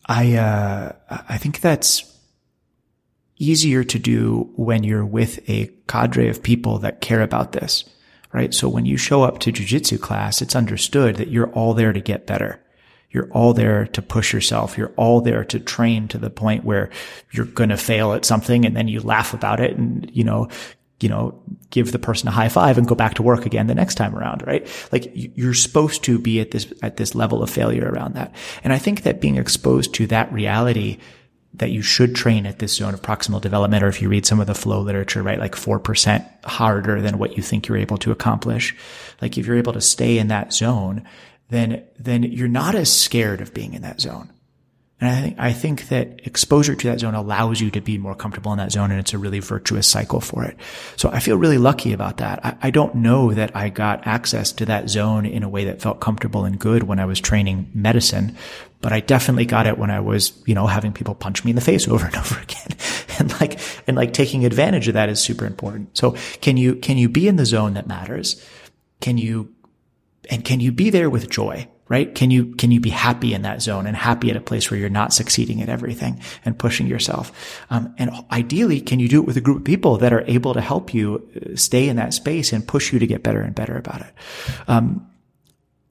[0.07, 2.11] I uh, I think that's
[3.37, 7.85] easier to do when you're with a cadre of people that care about this,
[8.33, 8.55] right?
[8.55, 12.01] So when you show up to jujitsu class, it's understood that you're all there to
[12.01, 12.61] get better.
[13.11, 14.77] You're all there to push yourself.
[14.77, 16.91] You're all there to train to the point where
[17.31, 20.49] you're going to fail at something and then you laugh about it and, you know,
[21.01, 21.41] you know,
[21.71, 24.15] give the person a high five and go back to work again the next time
[24.15, 24.67] around, right?
[24.93, 28.35] Like you're supposed to be at this, at this level of failure around that.
[28.63, 30.99] And I think that being exposed to that reality
[31.55, 34.41] that you should train at this zone of proximal development, or if you read some
[34.41, 38.11] of the flow literature, right, like 4% harder than what you think you're able to
[38.11, 38.75] accomplish.
[39.23, 41.07] Like if you're able to stay in that zone,
[41.51, 44.33] then, then you're not as scared of being in that zone.
[45.01, 48.15] And I think, I think that exposure to that zone allows you to be more
[48.15, 50.57] comfortable in that zone and it's a really virtuous cycle for it.
[50.97, 52.45] So I feel really lucky about that.
[52.45, 55.83] I, I, don't know that I got access to that zone in a way that
[55.83, 58.37] felt comfortable and good when I was training medicine,
[58.81, 61.57] but I definitely got it when I was, you know, having people punch me in
[61.57, 62.69] the face over and over again.
[63.19, 65.99] and like, and like taking advantage of that is super important.
[65.99, 68.43] So can you, can you be in the zone that matters?
[69.01, 69.53] Can you,
[70.31, 71.69] and can you be there with joy?
[71.89, 72.15] Right?
[72.15, 74.81] Can you, can you be happy in that zone and happy at a place where
[74.81, 77.61] you're not succeeding at everything and pushing yourself?
[77.71, 80.55] Um, and ideally, can you do it with a group of people that are able
[80.55, 83.55] to help you uh, stay in that space and push you to get better and
[83.55, 84.15] better about it?
[84.67, 85.07] Um,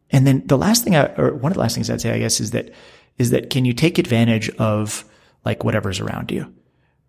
[0.10, 2.20] and then the last thing I, or one of the last things I'd say, I
[2.20, 2.72] guess, is that,
[3.18, 5.06] is that can you take advantage of
[5.46, 6.52] like whatever's around you?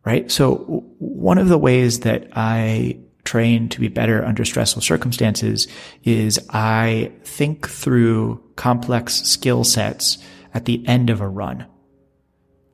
[0.05, 0.31] Right.
[0.31, 5.67] So one of the ways that I train to be better under stressful circumstances
[6.05, 10.19] is I think through complex skill sets
[10.53, 11.67] at the end of a run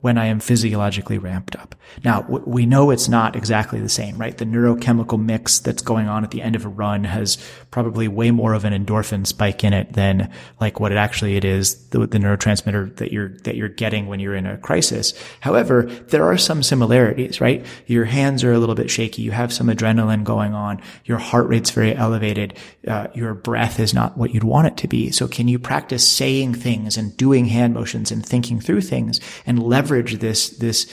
[0.00, 1.74] when I am physiologically ramped up.
[2.04, 4.36] Now, we know it's not exactly the same, right?
[4.36, 7.36] The neurochemical mix that's going on at the end of a run has
[7.70, 11.44] probably way more of an endorphin spike in it than like what it actually it
[11.44, 15.12] is, the, the neurotransmitter that you're, that you're getting when you're in a crisis.
[15.40, 17.66] However, there are some similarities, right?
[17.86, 19.22] Your hands are a little bit shaky.
[19.22, 20.80] You have some adrenaline going on.
[21.04, 22.56] Your heart rate's very elevated.
[22.88, 25.10] Uh, your breath is not what you'd want it to be.
[25.10, 29.62] So can you practice saying things and doing hand motions and thinking through things and
[29.62, 30.86] leverage leverage this, this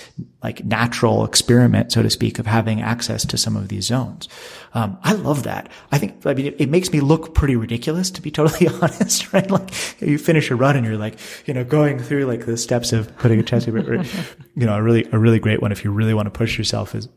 [0.43, 4.27] like natural experiment, so to speak, of having access to some of these zones.
[4.73, 5.69] Um, I love that.
[5.91, 9.31] I think, I mean, it, it, makes me look pretty ridiculous to be totally honest,
[9.33, 9.49] right?
[9.49, 12.91] Like you finish a run and you're like, you know, going through like the steps
[12.91, 16.13] of putting a chest, you know, a really, a really great one if you really
[16.13, 17.07] want to push yourself is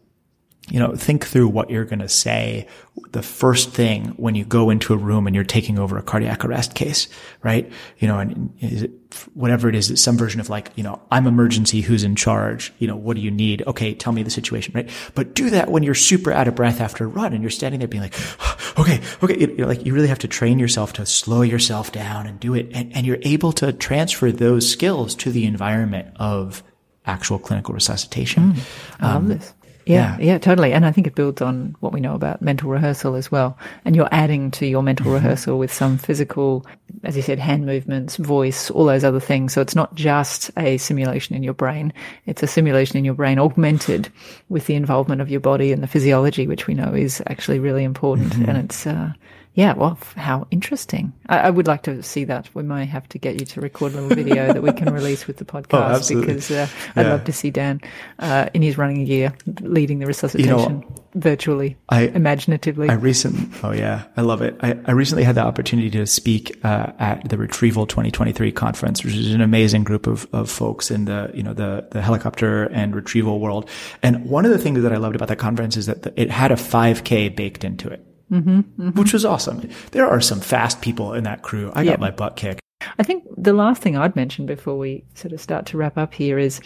[0.71, 2.67] you know, think through what you're going to say
[3.13, 6.45] the first thing when you go into a room and you're taking over a cardiac
[6.45, 7.09] arrest case,
[7.43, 7.71] right?
[7.99, 8.93] You know, and it,
[9.35, 12.73] whatever it is, it's some version of like, you know, I'm emergency, who's in charge?
[12.79, 13.63] You know, what do you need?
[13.67, 14.89] Okay, tell me the situation, right?
[15.15, 17.81] But do that when you're super out of breath after a run and you're standing
[17.81, 18.15] there being like,
[18.79, 22.27] okay, okay, you know, like you really have to train yourself to slow yourself down
[22.27, 22.69] and do it.
[22.73, 26.63] And, and you're able to transfer those skills to the environment of
[27.07, 28.53] actual clinical resuscitation.
[28.53, 28.61] Mm,
[29.01, 29.55] I love um, this
[29.91, 30.73] Yeah, yeah, totally.
[30.73, 33.59] And I think it builds on what we know about mental rehearsal as well.
[33.85, 35.15] And you're adding to your mental Mm-hmm.
[35.15, 36.67] rehearsal with some physical,
[37.05, 39.53] as you said, hand movements, voice, all those other things.
[39.53, 41.93] So it's not just a simulation in your brain.
[42.27, 44.13] It's a simulation in your brain augmented
[44.49, 47.83] with the involvement of your body and the physiology, which we know is actually really
[47.85, 48.33] important.
[48.33, 48.49] Mm-hmm.
[48.49, 49.13] And it's, uh,
[49.55, 51.13] yeah, well, how interesting.
[51.29, 52.49] I, I would like to see that.
[52.55, 55.27] We may have to get you to record a little video that we can release
[55.27, 57.13] with the podcast Oh, because uh, I'd Yeah.
[57.13, 57.81] love to see Dan
[58.21, 60.85] uh, in his running gear leading the resuscitation
[61.15, 62.89] virtually, I- imaginatively.
[62.89, 64.57] I recently, oh yeah, I love it.
[64.61, 69.15] I, I recently had the opportunity to speak uh, at the Retrieval 2023 conference, which
[69.15, 72.95] is an amazing group of, of folks in the you know the the helicopter and
[72.95, 73.69] retrieval world.
[74.03, 76.31] And one of the things that I loved about that conference is that the, it
[76.31, 79.69] had a 5K baked into it, mm-hmm, which was awesome.
[79.93, 81.71] There are some fast people in that crew.
[81.75, 81.93] I Yep.
[81.95, 82.61] got my butt kicked.
[82.99, 86.15] I think the last thing I'd mention before we sort of start to wrap up
[86.15, 86.61] here is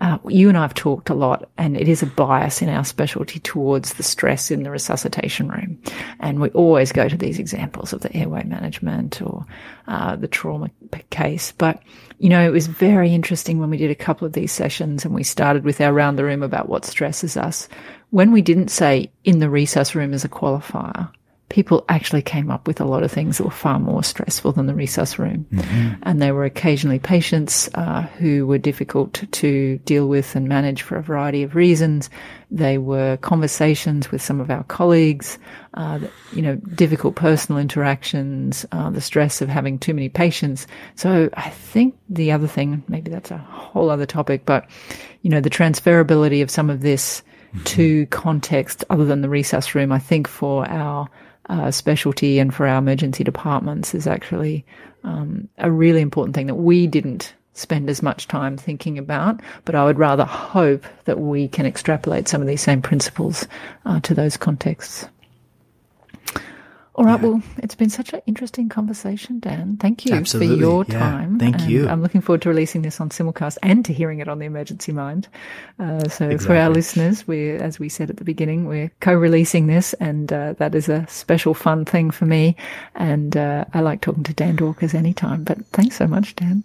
[0.00, 2.84] uh, you and I have talked a lot, and it is a bias in our
[2.84, 5.78] specialty towards the stress in the resuscitation room.
[6.20, 9.44] And we always go to these examples of the airway management or
[9.88, 10.70] uh, the trauma
[11.10, 11.52] case.
[11.52, 11.82] But,
[12.18, 15.14] you know, it was very interesting when we did a couple of these sessions and
[15.14, 17.68] we started with our round the room about what stresses us.
[18.10, 21.10] When we didn't say in the resus room as a qualifier,
[21.48, 24.66] people actually came up with a lot of things that were far more stressful than
[24.66, 25.46] the resus room.
[26.02, 30.96] And there were occasionally patients uh, who were difficult to deal with and manage for
[30.96, 32.08] a variety of reasons.
[32.52, 35.38] They were conversations with some of our colleagues,
[35.74, 35.98] uh,
[36.32, 40.68] you know, difficult personal interactions, uh, the stress of having too many patients.
[40.94, 44.68] So I think the other thing, maybe that's a whole other topic, but,
[45.22, 47.22] you know, the transferability of some of this
[47.64, 51.08] to context other than the resus room, I think for our
[51.48, 54.64] uh, specialty and for our emergency departments is actually
[55.04, 59.40] um, a really important thing that we didn't spend as much time thinking about.
[59.64, 63.46] But I would rather hope that we can extrapolate some of these same principles
[63.84, 65.08] uh, to those contexts.
[67.00, 67.18] All right.
[67.18, 69.78] Well, it's been such an interesting conversation, Dan.
[69.78, 70.98] Thank you Absolutely, for your yeah.
[70.98, 71.38] time.
[71.38, 71.88] Thank And you.
[71.88, 74.92] I'm looking forward to releasing this on simulcast and to hearing it on the Emergency
[74.92, 75.26] Mind.
[75.78, 79.94] Uh, so for our listeners, we, as we said at the beginning, we're co-releasing this,
[79.94, 82.54] and uh, that is a special, fun thing for me.
[82.94, 85.42] And uh, I like talking to Dan Dworkis anytime.
[85.42, 86.64] But thanks so much, Dan.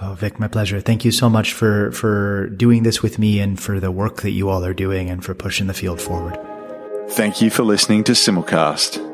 [0.00, 0.80] Oh, Vic, my pleasure.
[0.80, 4.30] Thank you so much for for doing this with me and for the work that
[4.30, 6.38] you all are doing and for pushing the field forward.
[7.10, 9.11] Thank you for listening to Simulcast.